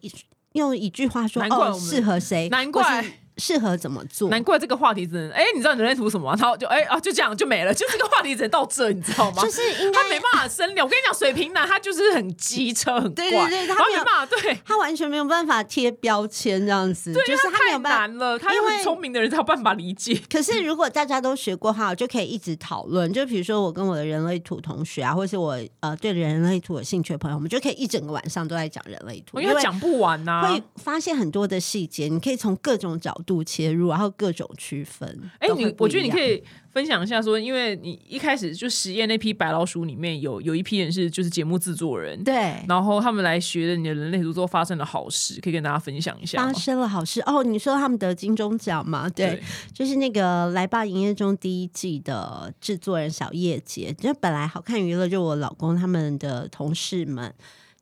[0.51, 3.05] 用一句话说哦适合谁，难怪。
[3.37, 4.29] 适合怎么做？
[4.29, 6.33] 难怪这个话题只能哎，你知道人类图什么？
[6.37, 9.43] 然后就哎啊，就这样就没了，就这个话题只能到这，你知道吗？
[9.43, 10.85] 就是他没办法深聊。
[10.85, 18.37] 我跟你讲，水瓶男他就是很机车，很对对对，他没办法，对他完全没有办法贴标签这样子，就是他太难了。
[18.39, 20.19] 他因为聪明的人才有办法理解。
[20.29, 23.11] 可是如果大家都学过哈，就可以一直讨论。
[23.11, 34.05] 就比如说我跟我的人类图同学啊，或是我呃对人类图有兴趣的朋友，我们就可以一整个晚上都在讲人类图，因为讲不完呐，会发现很多的细节，你可以从各种角度切入，然后。
[34.17, 35.05] 各种区分，
[35.39, 46.41] 哎，你我觉得你可以分享一下，说，因为你一开始就实验那批白老鼠里面有有一批人是就是节目制作人，对，然后他们来学的你的人类图之后发生了好事，可以跟大家分享一下。
[46.41, 49.09] 发生了好事哦，你说他们得金钟奖嘛？
[49.09, 57.33] 对，就是那个来吧营业中第一季的制作人小叶姐，就本来好看娱乐就我老公他们的同事们，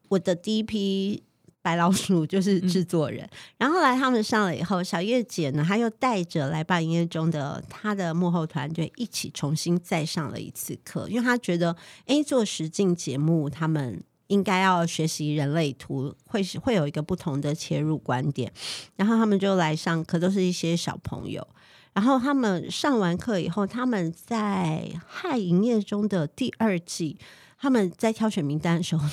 [0.07, 1.21] 我的第一批。
[1.63, 11.73] 白老鼠就是制作人，然后来他们上了以后，小叶姐呢，她又带着来吧营业中的她的幕后团队一起重新再上了一次课，因为她觉得，
[12.05, 18.51] 哎，做实境节目，他们应该要学习人类图，会会有一个不同的切入观点，
[18.97, 21.47] 然后他们就来上课，都是一些小朋友，
[21.93, 27.17] 然后他们上完课以后，他们在嗨营业中的第二季，
[27.57, 29.07] 他们在挑选名单的时候。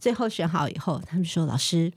[0.00, 1.92] 最后选好以后，他们说：“老师，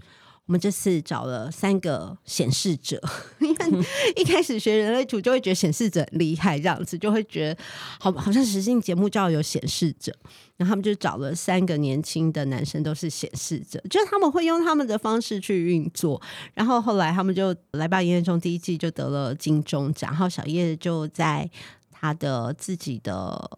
[0.46, 3.02] 我们这次找了三个显示者。
[3.40, 3.86] 因为
[4.18, 7.62] 一开始学人类图就会觉得显示者很厉害，这样子就会觉得
[8.00, 10.14] 好，好像实境节目就要有显示者。
[10.58, 16.22] 然后他们就找了三个年轻的男生，都是显示者，就是他们会用他们的方式去运作。
[16.54, 20.12] 然后后来他们就来吧，营业中第一季就得了金钟奖。
[20.12, 21.50] 然后小叶就在
[21.92, 23.50] 他的自己的。”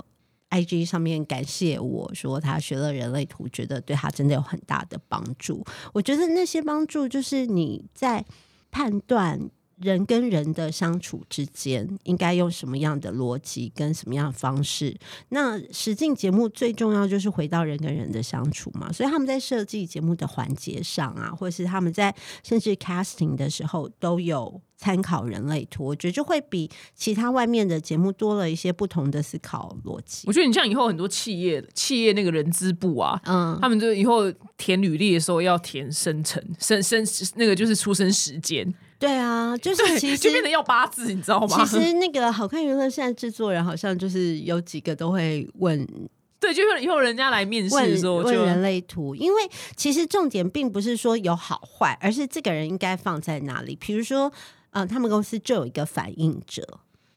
[0.53, 5.65] I G 上面感谢我说他学了人类图，觉得对他真的有很大的帮助。
[5.93, 8.23] 我觉得那些帮助就是你在
[8.69, 9.49] 判断。
[9.81, 14.95] 人跟人的相处之间，应该用什么样的逻辑跟什么样的方式？
[15.29, 18.91] 那实境节目最重要就是回到人跟人的相处嘛。
[18.91, 25.85] 所以他们在设计节目的环节上啊，或者是他们在甚至 casting 的时候，都有参考人类图。
[25.85, 30.23] 我觉得就会比其他外面的节目多了一些不同的思考逻辑。
[30.27, 37.03] 我觉得你像以后很多企业企业那个人资部啊，嗯，他们就以后填履历的时候要填生辰生生
[37.35, 38.73] 那个就是出生时间。
[39.03, 41.57] 对啊，就是其实就变得要八字，你知道吗？
[41.57, 45.85] 其实那个好看娱乐现在制作人好像就是有几个都会问
[46.39, 49.41] 对，就以后人家来面试问的时候问就人类图，因为
[49.75, 53.75] 其实重点并不是说有好坏，而是这个人应该放在哪里。
[53.75, 54.31] 比如说，
[54.71, 56.65] 呃，他们公司就有一个反应者，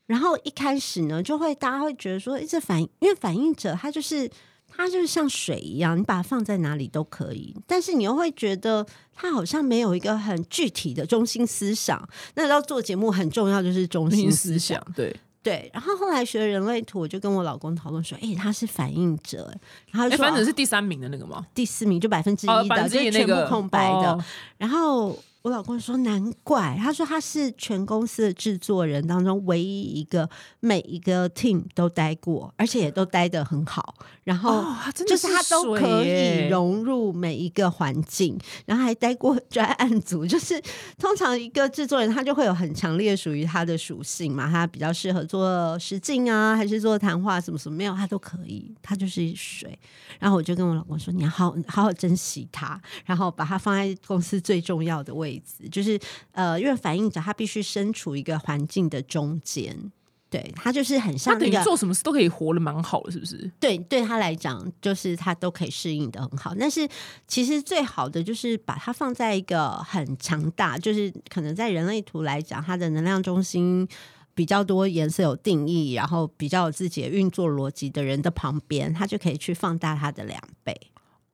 [0.07, 4.29] 然后一开始呢，就会大家会觉得说，诶这反应，因为反应者他就是
[4.77, 12.07] 他就是像水一样，你把它放在哪里都可以，但是你又会觉得它好像没有一个很具体的中心思想。
[12.35, 15.15] 那要做节目很重要就是中心思思想，对。
[15.43, 19.49] 对，然后后来学人类图，我就跟我老公讨论说，哎、他是反应者，
[19.93, 21.47] 然后说、反正哦是第三名的那个吗？
[21.55, 24.11] 第四名就百分之哦，一的，就全部空白的。
[24.11, 24.25] 哦
[24.59, 30.29] 然后我老公说难怪，他说他是全公司的制作人当中唯一一个
[30.59, 33.95] 每一个 team 都待过，而且也都待得很好。
[34.25, 34.65] 然后
[35.07, 40.27] 就是他都可以融入每一个环境，然后还待过 专案组。
[40.27, 40.61] 就是
[40.99, 49.79] 通常一个制作人他就会有很强烈属于他的属性嘛，他比较适合做实境啊，还是做谈话什么什么没有，他都可以，他就是水。
[50.19, 55.36] 然后我就跟我老公说，你要好好好珍惜他，然后把他放在公司最重要的位置，
[55.71, 55.99] 就是
[56.33, 59.93] 呃，因为反应者他必须身处一个环境的中间。
[60.29, 63.49] 对他就是很像那个等于做什么事都可以活得蛮好的，是不是？
[63.61, 66.53] 对，对他来讲，就是他都可以适应的很好。
[66.59, 66.87] 但是
[67.29, 73.87] 其实最好的就是把它放在一个很强大，就是可能在人类图来讲，它的能量中心
[74.35, 80.77] 比较多颜色有定义，然后比较有自己的运作逻辑的人的旁边，他就可以去放大它的两倍。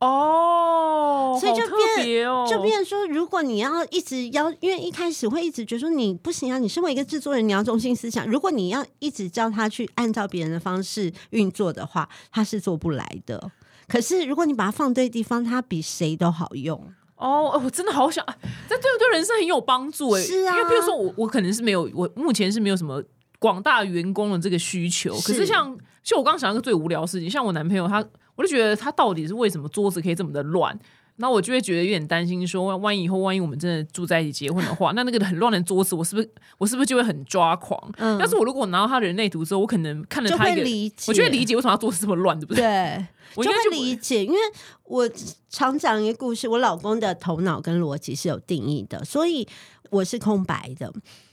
[0.05, 8.27] 哦，所以就变哦，就变说，如果你要一直要，因为一开始会一直觉得说你不行啊，你身为一个制作人，你要中心思想。
[8.27, 13.53] 如果你要一直叫他去按照别人的方式运作的话，他是做不来的。
[13.87, 16.77] 可是如果你把它放对地方，它比谁都好用。
[17.15, 18.37] 哦，哎我真的好想，哎
[18.69, 20.23] 这对我对人生很有帮助哎。
[20.23, 23.01] 是啊因为比如说我我可能是没有，我目前是没有什么
[23.38, 25.15] 广大员工的这个需求。
[25.15, 28.05] 可是是像就我刚刚想到一个最无聊的事情，像我男朋友他，
[28.37, 30.79] 我就觉得他到底是为什么桌子可以这么的乱？
[31.16, 37.79] 那我就会觉得有点担心，说万一以后万一我们真的住在一起结婚的话，那那个很乱的桌子，我是不是我是不是就会很抓狂？
[37.99, 42.62] 嗯要是我如果拿到他人类图之后，我可能看了就他一个，会理解，我就会理解为什么他桌子这么乱，对不对？
[42.62, 44.38] 对，就会我应该就不理解，因为
[44.85, 45.09] 我
[45.51, 49.47] 常讲一个故事，我老公的头脑跟逻辑是有定义的，所以
[49.90, 50.90] 我是空白的。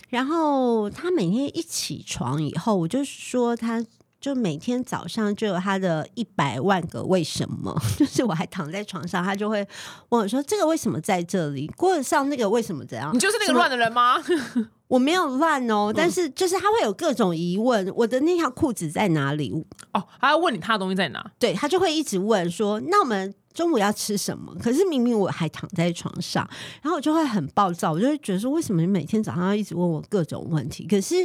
[0.09, 3.83] 然后他每天一起床以后，我就说他。
[4.21, 9.65] 就每天早上就有他的一百万个为什么， 就是我还躺在床上，他就会
[10.09, 11.67] 问我说：“这个为什么在这里？
[11.77, 14.15] 过得上那个为什么怎样？”你就是那个乱的人吗？
[14.89, 19.53] 我没有乱嗯哦，但是就是他会有各种疑问，我的那条裤子在哪里？
[19.93, 21.31] 哦，他要问你他的东西在哪？
[21.37, 26.49] 对他就会一直问说：“那我们中午要吃什么？”可是明明我还躺在床上，
[26.81, 31.15] 然后我就会很暴躁，我就会觉得说：“为什么你每天早上要一直问我各种问题？”可是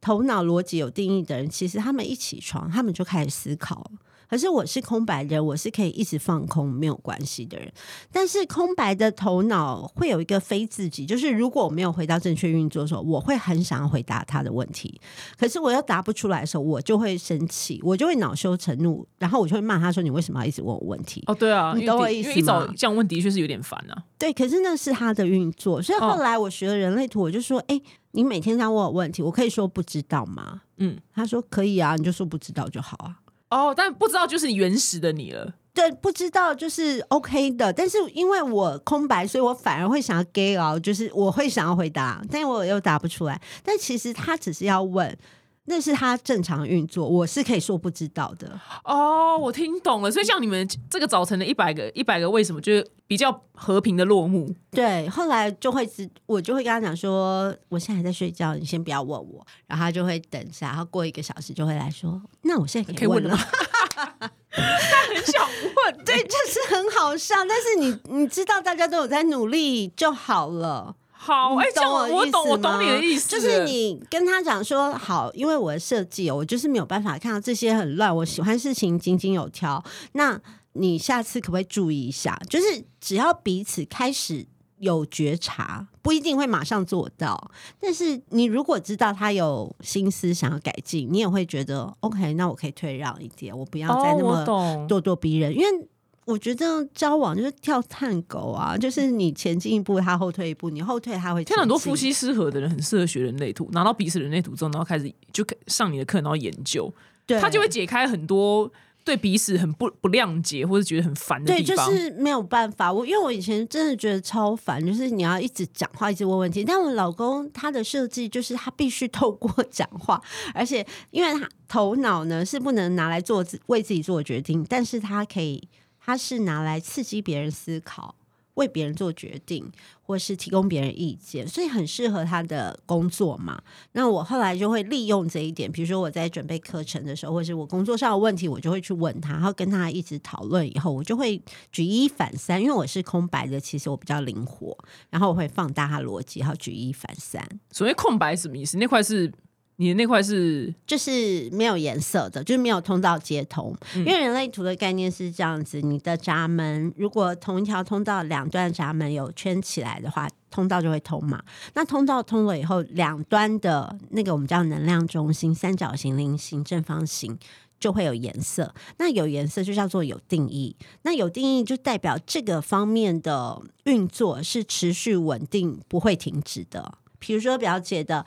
[0.00, 3.90] 头脑逻辑有定义的人，其实他们一起床，他们就开始思考。
[4.32, 7.70] 可是我是空白的人，我是可以一直放空没有关系的人。
[8.10, 14.98] 但是空白的头脑会有一个非自己，就是如果我没有回到正确运作的时候，我会很想要回答他的问题，
[15.38, 24.02] 可是我又答不出来的时候，我就会生气，我就会恼羞成怒，然后我就会骂他说：“你为什么要一直问我问题？”哦，对啊，你懂我意思因为一早吗这样问的确是有点烦啊。
[24.16, 27.78] 对，可是那是他的运作，所以后来我学了人类图，我就说：“哎、
[28.12, 33.18] 你每天这样问我问题，我可以说不知道吗？”嗯，他说：“可以啊，你就说不知道就好啊。”
[33.52, 35.52] 哦，但不知道就是原始的你了。
[35.74, 43.40] 对，不知道就是 OK 的，但是因为我空白，所以我反而会想要 gay 哦，就是我会想要回答，但我又答不出来。
[43.62, 45.16] 但其实他只是要问，
[45.64, 48.60] 那是他正常运作，我是可以说不知道的。
[48.84, 50.10] 哦，我听懂了。
[50.10, 54.52] 所以像你们这个早晨的一百个一百个为什么，就是比较和平的落幕。
[54.72, 59.46] 对，后来就会知，我就会跟他讲说，我现在还在睡觉，你先不要问我。
[59.68, 64.30] 然后他就会等一下，然后过一个小时就会来说，那我现在可以问了可以问了吗。
[64.50, 65.48] 他很想
[65.86, 70.96] 问，对，就是很好笑，但是你你知道大家都有在努力就好了。
[71.24, 79.84] 好，哎、你这样懂我懂，我懂吗你的意思，就是你跟他讲说好，因为我的设计哦，我就是没有办法看到这些很乱，我喜欢事情井井有条。
[80.14, 80.40] 那
[80.72, 82.36] 你下次可不可以注意一下？
[82.50, 84.44] 就是只要彼此开始
[84.80, 94.44] 有觉察，不一定会马上做到，但是你如果知道他有心思想要改进，你也会觉得 OK，那我可以退让一点，我不要再那么。
[94.88, 95.88] 咄咄逼人，因为。
[96.24, 101.54] 我觉得交往就是跳探狗啊，就是你前进一步，他后退一步，你后退他会前进。
[101.54, 106.92] 天哪，很多夫妻失和的人很适合学人类图，拿到彼此人类图之后，然后开始就上你的课，然后研究，
[107.26, 108.70] 对他就会解开很多
[109.04, 111.76] 对彼此很不不谅解，或者觉得很烦的对，就。
[111.90, 112.92] 是没有办法。
[112.92, 116.62] 我因为我以前真的觉得超烦，就是你要一直讲话，一直问问题。
[116.62, 120.22] 但我老公他的设计就是他必须透过 讲话，
[120.54, 125.60] 而且因为他头脑呢是不能拿来做自为自己做决定，但是他可以，
[126.04, 128.14] 他是拿来刺激别人思考。
[128.56, 129.66] 为别人做决定，
[130.02, 133.62] 或是提供别人意见，所以很适合他的工作嘛。
[133.92, 140.66] 那我后来就会利用这一点，比如说我在准备课程的时候，或是我工作上的问题，我就会去问他，然后跟他一直讨论。
[140.76, 141.40] 以后我就会
[141.72, 144.76] 举一反三，因为我是空白的，其实我比较灵活，
[145.08, 147.42] 然后我会放大他逻辑，然后举一反三。
[147.70, 148.76] 所谓空白什么意思？
[148.76, 149.32] 那块是
[149.76, 153.76] 你的那块是就是没有颜色的，就是没有通道接通。
[153.94, 161.42] 因为人类图的概念是这样子：你的闸门如果同一条通道两端闸门有圈起来的话，通道就会通嘛。
[161.74, 167.38] 那通道通了以后，两端的那个我们叫能量中心，三角形、菱形、正方形。
[167.80, 176.94] 就会有颜色，那有颜色就叫做有定义，那有定义就代表这个方面的运作是持续稳定，不会停止的。
[177.18, 178.24] 比如说表姐的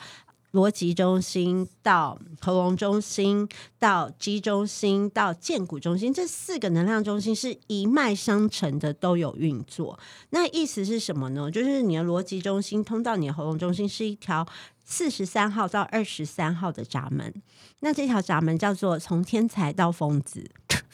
[0.55, 3.45] 逻辑中心到喉咙中心
[3.77, 9.99] 到肌中心到剑骨中心，这四个能量中心是一脉相承的，都有运作。
[10.29, 11.51] 那意思是什么呢？
[11.51, 14.47] 就是你的逻辑中心通到你的喉咙中心是一条
[14.85, 17.33] 四十三号到二十三号的闸门，
[17.81, 20.49] 那这条闸门叫做从天才到疯子，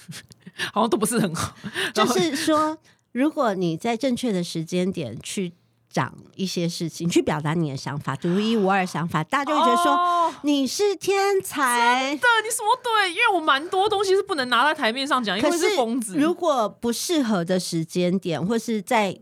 [0.73, 1.55] 好像都不是很好。
[1.93, 2.79] 就是说，
[3.11, 5.53] 如果你在正确的时间点去。
[5.91, 11.99] 讲一些事情，去表达你的想法，独一无二的想法，大家就会觉得说、哦你是天才。
[12.11, 13.11] 对，你什么对？
[13.11, 16.17] 因为我蛮多东西是不能拿在台面上讲，因为是疯子。
[16.17, 19.19] 如果不适合的时间点，或是在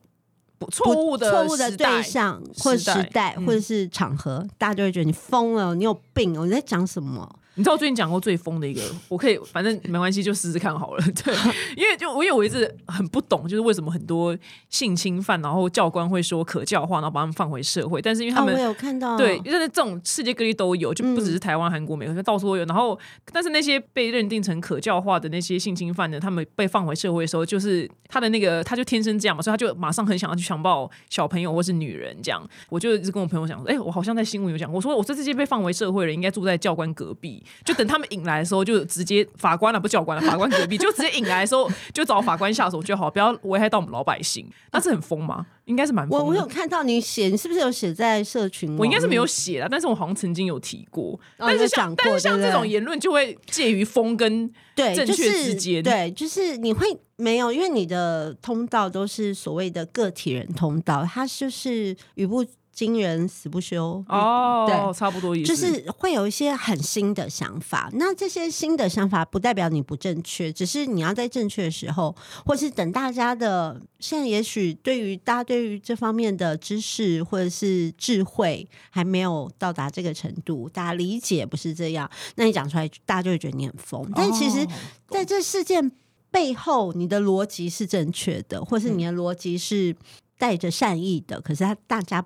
[0.58, 7.39] 不错误的错误的对象或者时代或者是场合，大家就会觉得你疯了，你有病哦，你在讲什么？
[7.60, 11.04] 你知道我最近讲过最疯的一个， 我可以反正没关系，就试试看好了。
[11.26, 11.36] 对，
[11.76, 14.36] 因为就我因为我一直很不懂，就是为什么很多
[14.70, 22.64] 性侵犯，然后教官会说可教化，然后把他们放回社会，但是因为他哦，们、我有看到，对，因为这种世界各地都有，就不只是台湾、韩国、美国，到处都有。
[22.64, 22.98] 然后，
[23.34, 32.42] 但是那些被认定成可教化的那些性侵犯呢，他们被放回社会的时候，就是他的那个他就天生这样嘛，所以他就马上很想要去强暴小朋友或是女人这样。
[32.70, 44.50] 我就一直跟我朋友讲说，哎、我好像在新闻有讲，我说我说这些被放回社会的人应该住在教官隔壁，就等他们引来的时候，就直接法官了、不教官了，法官隔壁就直接引来的时候， 就找法官下手就好，不要危害到我们老百姓。
[44.72, 45.46] 那是很疯吗？
[45.66, 46.08] 应该是蛮。
[46.10, 48.76] 我我有看到你写，你是不是有写在社群？
[48.78, 51.14] 我应该是没有，写啦，但是我好像曾经有提过。
[51.38, 56.88] 哦但是像但是像这种言论就会介于疯跟对，正确就是之间对，就是你会
[57.18, 62.44] 没有，因为你的通道都是所谓的个体人通道，它就是语不
[62.80, 72.16] 惊人死不休哦，对差不多意思，就是会有一些很新的想法，那这些新的想法不代表你不正确，只是你要在正确的时候，
[72.46, 84.10] 或是等大家的现在也许对于大家对于这方面的知识或者是智慧还没有到达这个程度，大家理解不是这样，那你讲出来，大家就会觉得你很疯。
[84.16, 84.70] 但其实哦
[85.10, 85.92] 在这事件
[86.32, 89.94] 背后，你的逻辑是正确的，或是你的逻辑是
[90.38, 92.26] 带着善意的，可是他大家。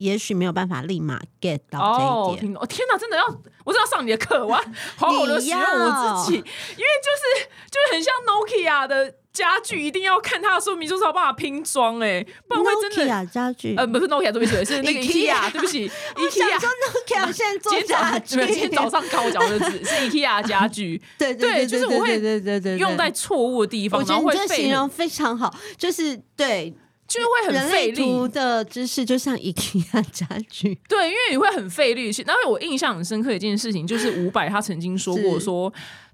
[0.00, 3.24] 也许没有办法立马 get 到这哦，一点，哦，天哪，真的要，
[3.64, 4.58] 我真的要上你的课，我要
[4.96, 13.12] 好好的使用我自己， 因为就是就是很像 Nokia 的家具，一定要看它的说明书才有办法拼装，哎，不然会真的。
[13.12, 15.86] Nokia 家具，呃，不是 Nokia，对不起，是那个 IKEA 对不起，
[16.16, 16.58] IKEA。
[16.58, 26.74] Nokia 现在做今天早家具，今天早上看我讲的字是 IKEA 家具，对对对，就是我会对对对用在错误的地方，我觉然后会费得你这形容非常好，就是对
[27.10, 28.28] 就是会很人费力。
[28.28, 32.22] 的知识，就像 IKEA 家具，对，因为你会很费力气。
[32.26, 35.72] 然后我印象很深刻一件事情，就是伍佰他曾经说过是说。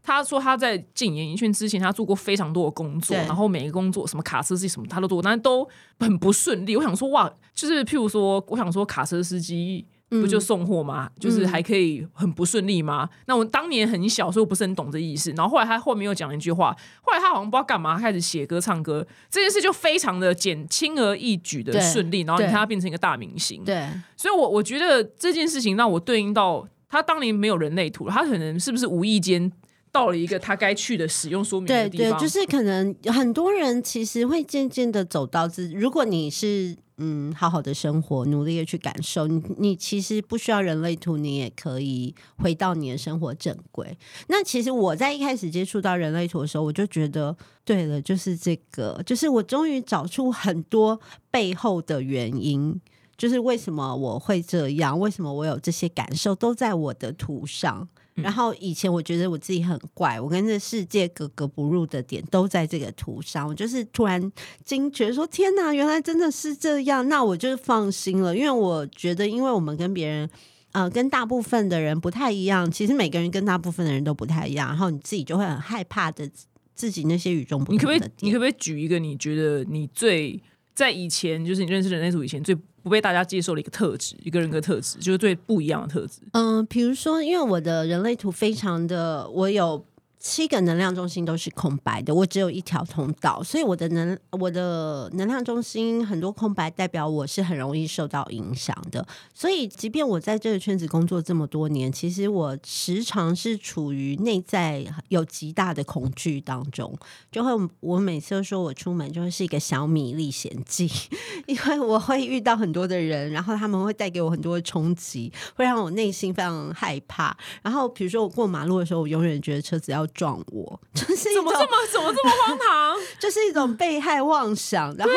[0.08, 5.68] 他说他在进演艺圈之前，他做过非常多的工作，然后每个工作什么卡车司机什么他都做过，但是都
[5.98, 6.76] 很不顺利。
[6.76, 9.84] 我想说哇，就是譬如说，我想说卡车司机
[10.20, 11.10] 不就送货吗？
[11.18, 13.08] 就是还可以很不顺利吗？
[13.26, 15.30] 那我当年很小，所以我不是很懂这意思。
[15.32, 23.64] 然后后来他后面又讲了一句话，后来他好像不知道干嘛，开始写歌唱歌，这件事就非常的简轻而易举的顺利，然后你看他变成一个大明星。
[23.64, 29.50] 对所以我，我觉得这件事情让我对应到他当年没有人类图，他可能是不是无意间
[29.96, 32.20] 到了一个他该去的使用说明对对，的地方？
[32.20, 43.96] 就是可能很多人其实会渐渐的走到自，如果你是嗯好好的生活，努力的去感受，你你其实不需要人类图，你也可以回到你的生活正轨。
[44.28, 47.34] 那其实我在一开始接触到人类图的时候，我就觉得
[47.64, 52.78] 对了，就是这个，就是我终于找出很多背后的原因。
[53.16, 55.00] 就是为什么我会这样？
[55.00, 57.88] 为什么我有这些感受，都在我的图上。
[58.16, 63.46] 然后以前我觉得我自己很怪，我跟这世界格格不入的点都在这个图上。
[63.46, 64.32] 我就是突然
[64.64, 70.28] 惊觉说：“天哪，原来真的是这样！”那我就放心了，因为我觉得，因为我们跟别人。
[70.72, 72.70] 呃，跟大部分的人不太一样。
[72.70, 76.30] 其实每个人跟大部分的人都不太一样，然后你自己就会很害怕的
[76.74, 77.78] 自己那些与众不同的。
[77.78, 78.10] 你可不可以？
[78.20, 80.38] 你可不可以举一个你觉得你最
[80.76, 86.20] 在以前，就是你认识人类图以前最不被大家接受的一个特质，一个人格特质，就是最不一样的特质？
[86.32, 89.84] 嗯，比如说，因为我的人类图非常的，我有。
[90.18, 99.06] 七个能量中心都是空白的，我只有一条通道，所以我的能我的能量中心很多空白，代表我是很容易受到影响的。
[99.32, 106.92] 所以，即便我在这个圈子工作这么多年，其实我时常是处于内在有极大的恐惧当中。
[107.30, 110.90] 就会我每次都说我出门就会是一个小米历险记，
[111.46, 117.36] 因为我会遇到很多的人，然后他们会带给我很多的冲击，会让我内心非常害怕。
[117.62, 120.04] 然后，比如说我过马路的时候，我永远觉得车子要。
[120.16, 122.96] 撞我，就是怎么这么怎么这么荒唐？
[123.20, 125.14] 就是一种被害妄想，然后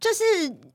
[0.00, 0.24] 就是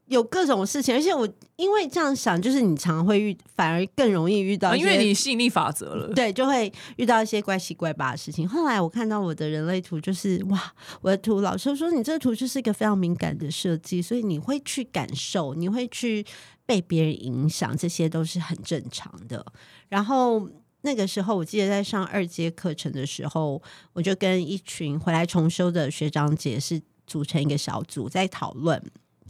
[0.07, 8.47] 有各种事情，而且我因为这样想，就是你常会遇，反而更容易遇到，因为你吸引力法则了，对，就会遇到一些怪七怪八的事情。
[8.47, 16.25] 后来我看到我的人类图，就是哇，我的图老师说你这个图就是一个非常敏感的设计，所以你会去感受，你会去
[16.65, 19.45] 被别人影响，这些都是很正常的。
[19.87, 20.49] 然后。
[20.81, 23.61] 那个时候，我记得在上二阶课程的时候，
[23.93, 28.81] 我就跟一群回来重修的学长姐是组成一个小组，在讨论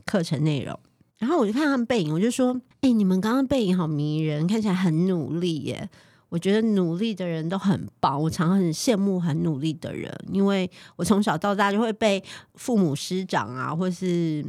[0.06, 0.80] 课程内容。
[1.18, 5.90] 然后我就看他们背影，我就说：“哎，你们刚刚背影好迷人，看起来很努力耶！
[6.30, 12.24] 我觉得努力的人都很棒，我常常很羡慕很努力的人，因为我从小到大就会被
[12.54, 14.46] 父母师长啊，或是……”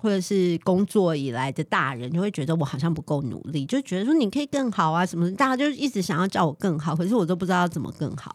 [0.00, 8.34] 或者是工作以来的大人就会觉得我好像不够努力，就觉得说你可以更好啊什么，大家就一直想要叫我更好，可是我都不知道怎么更好。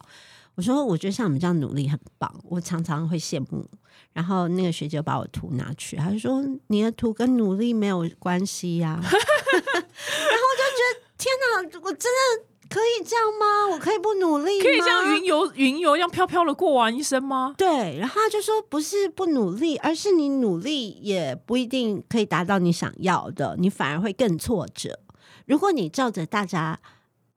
[0.54, 3.68] 我说我觉得像你们这样努力很棒，我常常会羡慕。
[4.14, 9.00] 然后那个学姐把我图拿去，她就说你的图跟努力没有关系呀。
[9.02, 12.46] 然后我就觉得天哪，我真的。
[12.76, 13.74] 可以这样吗？
[13.74, 17.56] 我可以不努力可以像云游云游一样飘飘的过完一生吗？
[17.58, 25.00] 对，然后他就说不是不努力，而是你努力也不一定可以达到你想要的，你反而会更挫折。
[25.46, 26.78] 如果你照着大家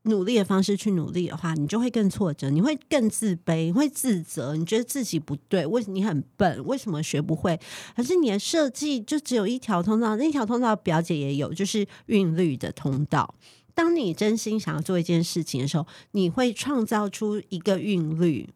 [0.03, 6.65] 努力的方式去努力的话，你就会更挫折，你会更自卑，会自责，你觉得自己不对，为什么你很笨？
[6.65, 7.57] 为什么学不会？
[7.95, 13.33] 可是你的设计就只有一条通道，那条通道表姐也有，就是韵律的通道。
[13.79, 18.49] 当你真心想要做一件事情的时候，你会创造出一个韵律，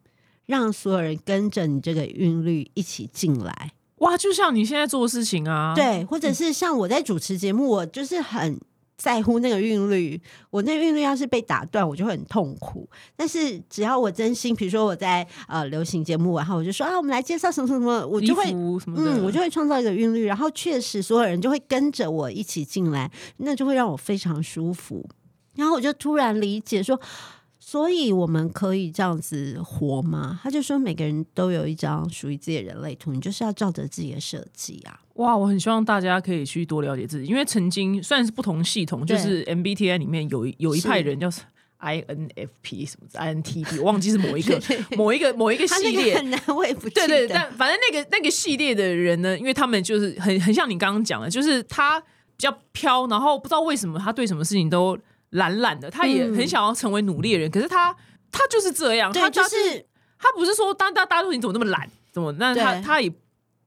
[0.45, 3.71] 让所有人跟着你这个韵律一起进来。
[3.99, 8.59] 哇，就像你现在做的事情啊，对，或者是像我在主持节目，我就是很
[8.97, 10.21] 在乎那个韵律。
[10.49, 12.89] 我那韵律要是被打断，我就会很痛苦。
[13.15, 25.07] 但是只要我真心，比如说我在呃流行节目，然后我就说啊，我们来介绍什么什么，我就会嗯，我就会创造一个韵律，然后确实所有人就会跟着我一起进来，那就会让我非常舒服。
[25.55, 26.99] 然后我就突然理解说，
[27.73, 30.39] 所以我们可以这样子活吗？
[30.43, 34.99] 他就说，每个人都有一张属于自己的人类图，你就是要照着自己的设计啊！
[35.15, 41.27] 哇，我很希望大家可以去多了解自己，因为曾经虽然是不同系统，就是 MBTI 里面有有一派人叫
[41.79, 44.61] INFP 什么 INTP，我忘记是某一个
[44.95, 52.05] 某一个某一个系列，很难我也不对对，但反正那个那个系列的人呢，因为他们就是很很像你刚刚讲的，就是他比
[52.37, 54.95] 较飘，然后不知道为什么他对什么事情都。
[55.33, 57.95] 懒懒的，他也很想要成为努力的人，可是他
[58.31, 59.85] 他就是这样，他就是
[60.17, 62.33] 他不是说大大大家说你怎么那么懒，怎么？
[62.39, 63.11] 但是他他也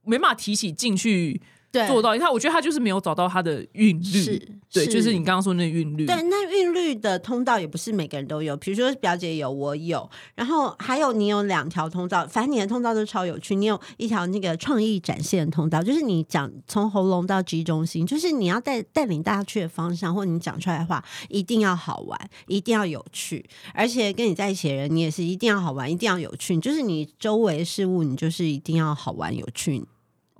[0.03, 1.41] 没办法提起劲去。
[1.85, 6.05] 做到，你看我觉得他就是没有找到他的韵律，对，就是你刚刚说那韵律。
[6.05, 13.55] 对，那韵律的通道也不是每个人都有，比如说表姐有，我有，然后还有你有两条通道，反正你的通道都超有趣。
[13.55, 26.57] 你有一条那个创意展现通道，就是你讲从喉咙到 G 中心，就是你要带带领大家去的方向，或你讲出来的话一定要好玩，一定要有趣，而且跟你在一起的人，你也是一定要好玩，一定要有趣。
[26.57, 29.83] 就是你周围事物，你就是一定要好玩有趣。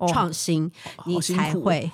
[0.07, 0.69] 创新，
[1.05, 1.89] 你才会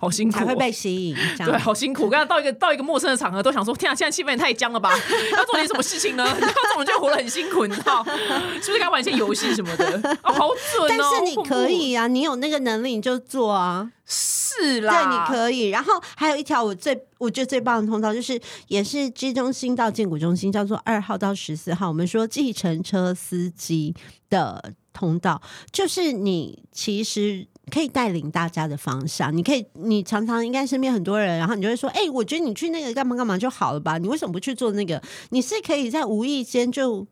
[0.00, 1.16] 好辛苦， 才会被吸引。
[1.38, 2.08] 对，好辛苦。
[2.08, 4.90] 刚刚到一个到一个陌生的场合，都想说：天啊，现在气氛也太僵了吧？
[5.36, 6.24] 要做点什么事情呢？
[6.28, 7.66] 要怎么就活得很辛苦？
[7.66, 10.18] 你知道，是不是该玩一些游戏什么的？
[10.22, 10.86] 哦，好准哦！
[10.88, 13.90] 但是你可以啊，你有那个能力你就做啊。
[14.06, 15.68] 是啦，对，你可以。
[15.70, 18.38] 然后还有一条我最我觉得最棒的通道，就是
[18.68, 21.88] 也是 G 中心到建谷中心，叫做二号到十四号。
[21.88, 23.94] 我们说计程车司机
[24.28, 24.74] 的。
[24.94, 29.36] 通道就是你，其实可以带领大家的方向。
[29.36, 33.98] 你可以，你常常应该身边很多人，然后你就会说：“哎、我觉得你去那个干嘛干嘛就好了吧？
[33.98, 37.06] 你为什么不去做那个？”你是可以在无意间就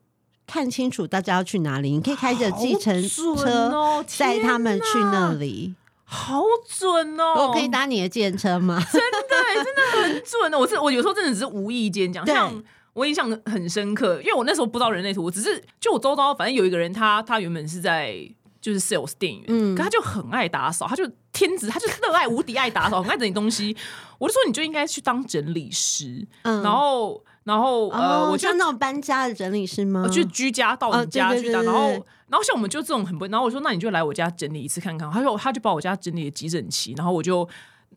[0.46, 5.74] 看清楚大家要去哪里，你可以开着计程车哦载他们去那里。
[6.04, 7.48] 好准哦！
[7.48, 8.78] 我可以搭你的计程车吗？
[8.92, 10.58] 真的真的很准哦！
[10.58, 12.62] 我是我有时候真的只是无意间讲， 对像
[12.94, 18.14] 我印象很深刻，因为我那时候不知道人类图，我只是就我周遭反正有一个人他，他原本是在
[18.60, 23.76] 就是 sales 店员，嗯可他就很爱打扫，他就天职，他就热爱无敌爱打扫，很爱整理东西。
[24.18, 30.02] 我就说你就应该去当整理师，嗯然后然后呃，哦，我就像那种搬家的整理师吗？
[30.04, 31.88] 呃，去居家到哦你家去打，对对对然后
[32.28, 37.48] 然后像我们就这种很不，然后我说那你就来我家整理一次看看，他说他就把我家整理的极整齐，然后我就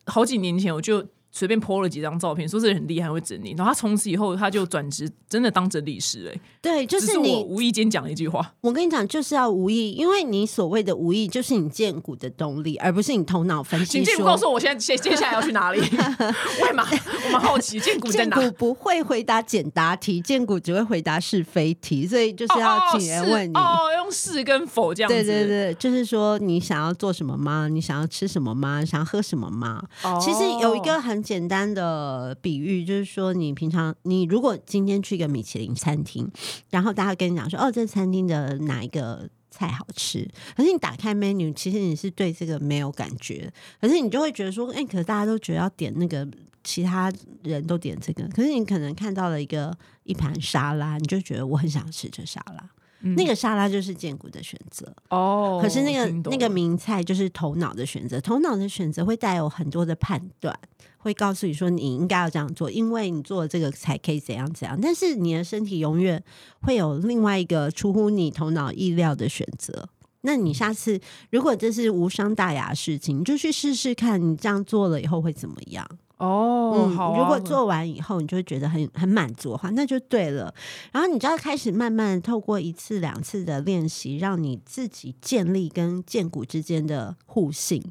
[0.07, 1.05] 好几年前我就
[1.37, 14.23] 随便 po 了几张照片，说这人很厉害，会整理，然后他从此以后他就转职真的当整理师、哎，对，就只是我你无意间讲了一句话，我跟你讲，就是要无意，因为你所谓的无意，就是你荐股的动力，而不是你头脑分析请建说。
[14.23, 15.79] 股告诉我，我现在接接下来要去哪里？
[16.61, 16.85] 我也蛮
[17.25, 18.37] 我们好奇，建股在哪？
[18.37, 23.53] 荐股不会回答简答题，荐股只会回答是非题，所以就是要请人问你。
[23.53, 27.67] 哦用是跟否这样子，对对对，就是说你想要做什么吗？
[27.67, 28.85] 你想要吃什么吗？
[28.85, 29.83] 想要喝什么吗？
[30.03, 36.29] 哦其实有一个很简单的比喻，就是说你平常你如果今天去一个米其林餐厅，
[36.69, 43.51] 然后大家跟你讲说，哦，这餐厅的哪一个菜好吃，可是你打开 menu，其实你是对这个没有感觉，
[43.81, 46.25] 可是你就会觉得说，哎、可是大家都觉得要点那个。
[46.67, 47.13] 其他
[47.43, 49.71] 人都点这个，可是你可能看到了一个
[50.01, 52.69] 一盘沙拉，你就觉得我很想吃这沙拉。
[53.01, 60.57] 那个沙拉就是健骨的选择，哦，可是那个那个名菜就是头脑的选择，头脑的选择会带有很多的判断，
[60.97, 64.79] 会告诉你说你应该要这样做，因为你做了这个才可以怎样怎样。
[64.81, 66.23] 但是你的身体永远
[66.61, 69.87] 会有另外一个出乎你头脑意料的选择。
[70.21, 75.87] 那你下次如果这是无伤大雅的事情，你就去试试看，你这样做了以后会怎么样？
[76.17, 80.53] 哦，嗯，好啊、如果做完以后你就会觉得很很满足的话，那就对了。
[80.91, 87.83] 然后你就要开始慢慢透过一次两次的练习，让你自己建立跟剑骨之间的互信，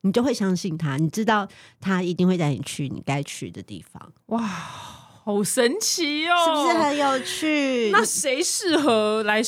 [0.00, 1.46] 你就会相信他，你知道
[1.80, 7.90] 他一定会带你去你该去的地方，哇，好神奇哦，是不是很有趣？
[7.92, 9.40] 那谁适合来？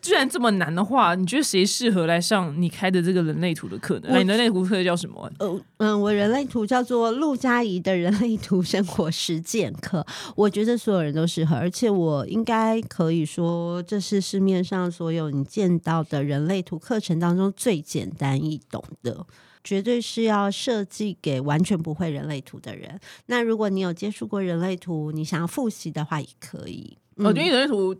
[0.00, 4.08] 既然这么难的话，你觉得谁适合来上你开的这个人类图的课呢？
[4.18, 5.30] 你的人类图课叫什么？
[5.38, 19.26] 呃嗯，我人类图叫做陆佳怡的人类图生活实践课，我觉得所有人都适合，而且我应该可以说，这是市面上所有你见到的人类图课程当中最简单易懂的。
[19.62, 22.98] 绝对是要设计给完全不会人类图的人。
[23.26, 26.96] 那如果你有接触过人类图，你想要复习的话，也可以。
[27.16, 27.94] 嗯哦，因为人类图，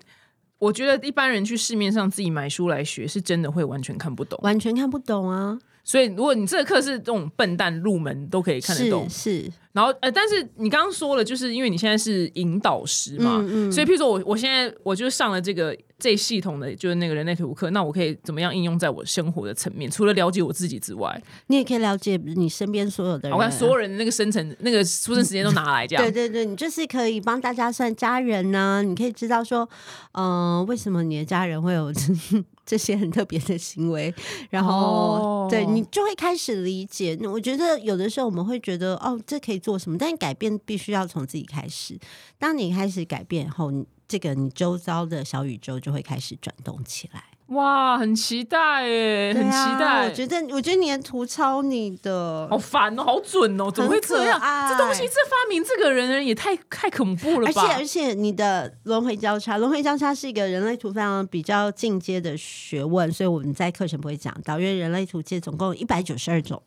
[0.61, 4.39] 我觉得一般人去市面上自己买书来学，是真的会完全看不懂。
[4.43, 9.43] 完全看不懂啊，所以，如果你这个课是这种笨蛋入门，都可以看得懂是。
[9.43, 19.91] 是，然后，呃，但是你刚刚说了，就是因为你现在是引导师嘛，嗯嗯所以譬如说我我现在我就上了这个这系统的就是那个人类图课，那我可以怎么样应用在我生活的层面？
[19.91, 23.37] 除了了解我自己之外，你也可以了解你身边所有的人啊。
[23.37, 26.05] 我看所有人的那个生成那个出生时间都拿来这样。
[26.05, 29.69] 对对对，你就是可以帮大家算家人呢、你可以知道说，
[30.13, 31.93] 嗯、为什么你的家人会有
[32.65, 34.15] 这些很特别的行为，
[34.49, 37.19] 然后、哦对你就会开始理解。
[37.21, 39.99] 那我觉得有的时候我们会觉得，哦，这可以做什么？
[39.99, 41.99] 但改变必须要从自己开始。
[42.39, 47.23] 当你开始改变后，你这个你周遭的小宇宙就会开始转动起来。
[47.55, 50.09] 哇，很期待耶，很期待。
[50.09, 54.41] 我觉得，我觉得你的图超你的，好烦哦，好准哦，怎么会这样？
[54.69, 57.63] 这东西，这发明这个人也太太恐怖了吧？
[57.63, 66.61] 而且而且你的轮回交叉，轮回交叉是一个人类图非常比较进阶的学问，所以我们在课程不会讲到，因为人类图界总共有一百九十二种。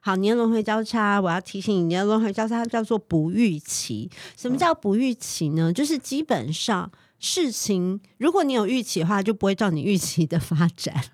[0.00, 4.10] 好，年轮回交叉，我要提醒你，年轮回交叉叫做不预期。
[4.36, 5.70] 什么叫不预期呢？
[5.72, 11.04] 就是基本上事情，如果你有预期的话，就不会照你预期的发展。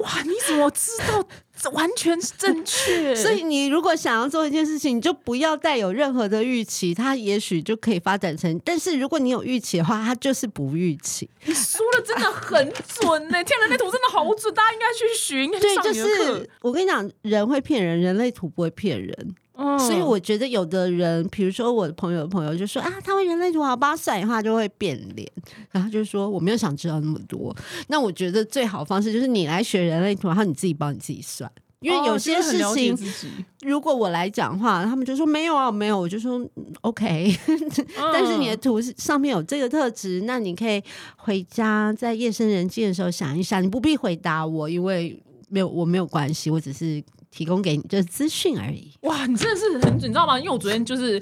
[0.00, 1.26] 哇，你怎么知道？
[1.60, 3.14] 这完全是正确。
[3.16, 8.60] 所以你如果想要做一件事情，你就不要带有任何的预期，它也许就可以发展成。
[8.64, 11.28] 但是如果你有预期的话，它就是不预期。
[11.44, 15.92] 你说的真的很准呢， 天人类图真的好准，大家应该去学，应该去对，就。
[15.94, 19.34] 是我跟你讲，人会骗人，人类图不会骗人。
[19.64, 25.30] 嗯所以我觉得有的人，比如说我的朋友的朋友就说啊，他会人类图，好吧，算的话就会变脸，
[25.70, 27.54] 然后就说我没有想知道那么多。
[27.86, 31.50] 那我觉得最好的方式就是你来学人类图，然后你自己帮你自己算。
[31.80, 32.96] 因为有些事情，
[33.62, 36.50] 如果我来讲话，他们就说没有啊，没有，我就说嗯
[36.82, 37.36] OK。
[38.12, 40.80] 但是你的嗯图上面有这个特质，那你可以
[41.16, 47.02] 回家在夜深人静的时候想一想，你不必回答我，因为没有我没有关系，我只是
[47.32, 48.92] 提供给你就是资讯而已。
[49.00, 50.38] 哇，你真的是很，你知道吗？
[50.38, 51.20] 因为我昨天就是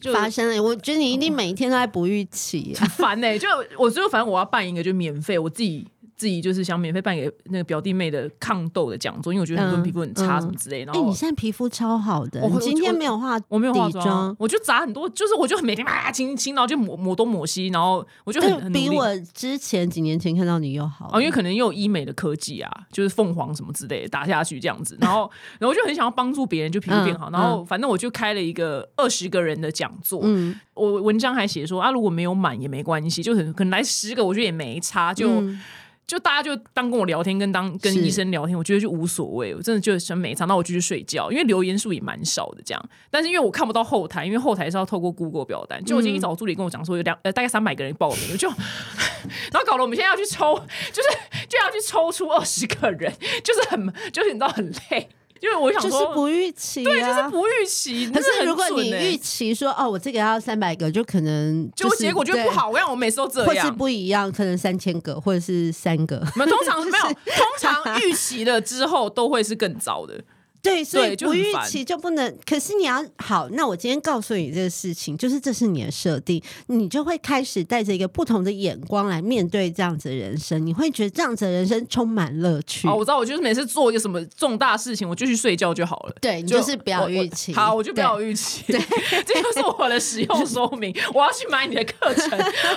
[0.00, 2.80] 就发生了，我觉得你一定每一天都在不预期、啊。
[2.80, 5.86] 很烦呢、就我最后反正我要办一个就免费，我自己。
[6.16, 10.86] 自己就是想免费办给那个表弟妹的抗痘的讲座，因为我觉得很多人皮肤很差嗯什么之类的。
[10.86, 30.58] 然哎、后你现在皮肤超好的，我你今天我没有化我没有化底妆，我就砸很多，就是我就每天啊清清，然后就抹抹东抹西，然后我就很很比我之前几年前看到你又好哦，因为可能又有医美的科技啊，就是凤凰什么之类的打下去这样子，然后 然后我就很想要帮助别人，就皮肤变好，嗯然后反正我就开了一个二十个人的讲座，嗯。
[30.72, 35.40] 我文章还写说啊，如果没有满也没关系，就很可能来十个，我觉得也没差，就。
[35.40, 35.58] 嗯
[36.06, 42.88] 就大家就当跟我聊天，跟当跟医生聊天，我觉得就无所谓，我真的就想没差，那我就去睡觉，因为留言数也蛮少的这样。
[43.10, 48.48] 但是因为我看不到后台，因为后台是要透过 Google 表单，就我今天一早助理跟我讲说有两呃大概三百个人报名，我就
[49.50, 50.54] 然后搞得我们现在要去抽，
[50.92, 51.08] 就是
[51.48, 55.08] 就要去抽出二十个人，就是很就是你知道很累，
[55.40, 58.10] 因为我想说就是不预期、啊，对，就是不预期。
[58.10, 63.76] 可是如果你预期说哦，我这个要三百个，就可能就是结果结果就不好，我让我每次都这样，或是。
[63.76, 66.16] 不一样，可能三千个或者是三个。
[66.16, 67.04] 我们通常没有，
[67.36, 70.18] 通常预期了之后都会是更糟的。
[70.66, 72.36] 对，所以不预期就不能。
[72.44, 82.88] 可是你要好，那我今天告诉你这个事情，就是这是你的设定，你就会开始带着一个不同的眼光来面对这样子的人生，你会觉得这样子的人生充满乐趣。
[82.88, 86.14] 哦，我知道，我就是每次做一个什么重大事情，我就去睡觉就好了。
[86.20, 88.64] 对你就是不要预期好，我就不要预期。
[88.66, 88.80] 对，
[89.24, 90.94] 这就是我的使用说明。
[91.14, 92.30] 我要去买你的课程，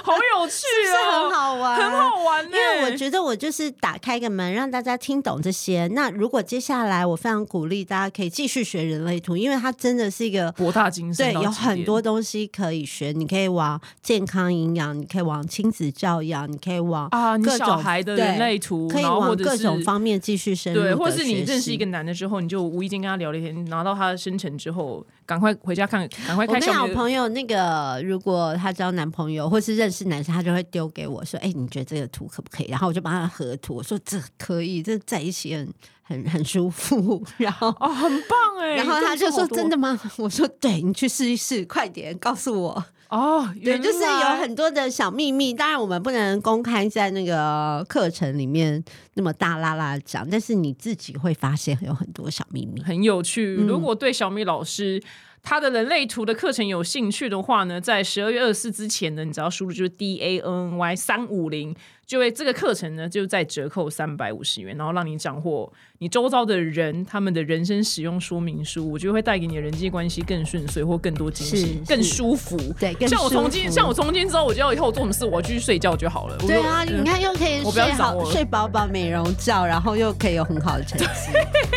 [0.03, 2.57] 好有趣 是哦，很好玩，很好玩呢。
[2.57, 5.87] 因为我觉得我就是打开一个门，让大家听懂这些。
[5.93, 13.11] 那如果接下来，我非常鼓励大家可以继续学人类图，因为它真的是一个博大精深对，有很多东西可以学。
[13.11, 35.67] 你可以往健康营养，你可以往亲子教养，你可以往啊，你各种小孩的人类图，可以往各种方面继续深入对，或者是你认识一个男的之后，你就无意间跟他聊了一天，拿到他的生辰之后，赶快回家看，赶快我跟你讲，我开小朋友那个，如果他交男朋友或是认识男生，他就会丢给我说：“哎、你觉得这个图可不可以？”然后我就帮他合图，我说：“这可以，这在一起很
[36.09, 38.75] 很很舒服。”然后，哦，很棒哎。
[38.81, 42.83] 然后他就说：“真的的吗？” 我说：“对，你去试一试，快点告诉我。
[43.09, 48.83] 哦，”对，就是有很多的小秘密，当然我们不能公开在那个课程里面
[49.13, 52.81] 那么大啦啦讲，但是你自己会发现有很多小秘密。
[52.83, 53.57] 很有趣。
[53.59, 55.01] 嗯如果对小米老师
[55.41, 61.75] 他的人类图的课程有兴趣的话呢，在十二月二十四之前呢，你只要输入就是 D A N N Y 三五零，
[62.05, 72.57] 就会这个课程呢就在折扣三百五十元，然后让你掌握你周遭的人他们的人生使用说明书，我觉得会带给你的人际关系更顺遂或更多惊喜，更舒服。
[72.79, 76.37] 对，更像我从今像我从今之后，我就要以后做什么事，我就去睡觉就好了。
[76.39, 81.05] 对啊，你看又可以我不要睡好、睡饱饱美容觉，然后又可以有很好的成绩。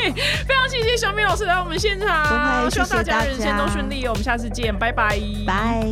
[0.47, 4.11] 非常谢谢小米老师来我们现场，会希望大家人生家都顺利哦。
[4.11, 5.87] 我们下次见，拜拜，拜。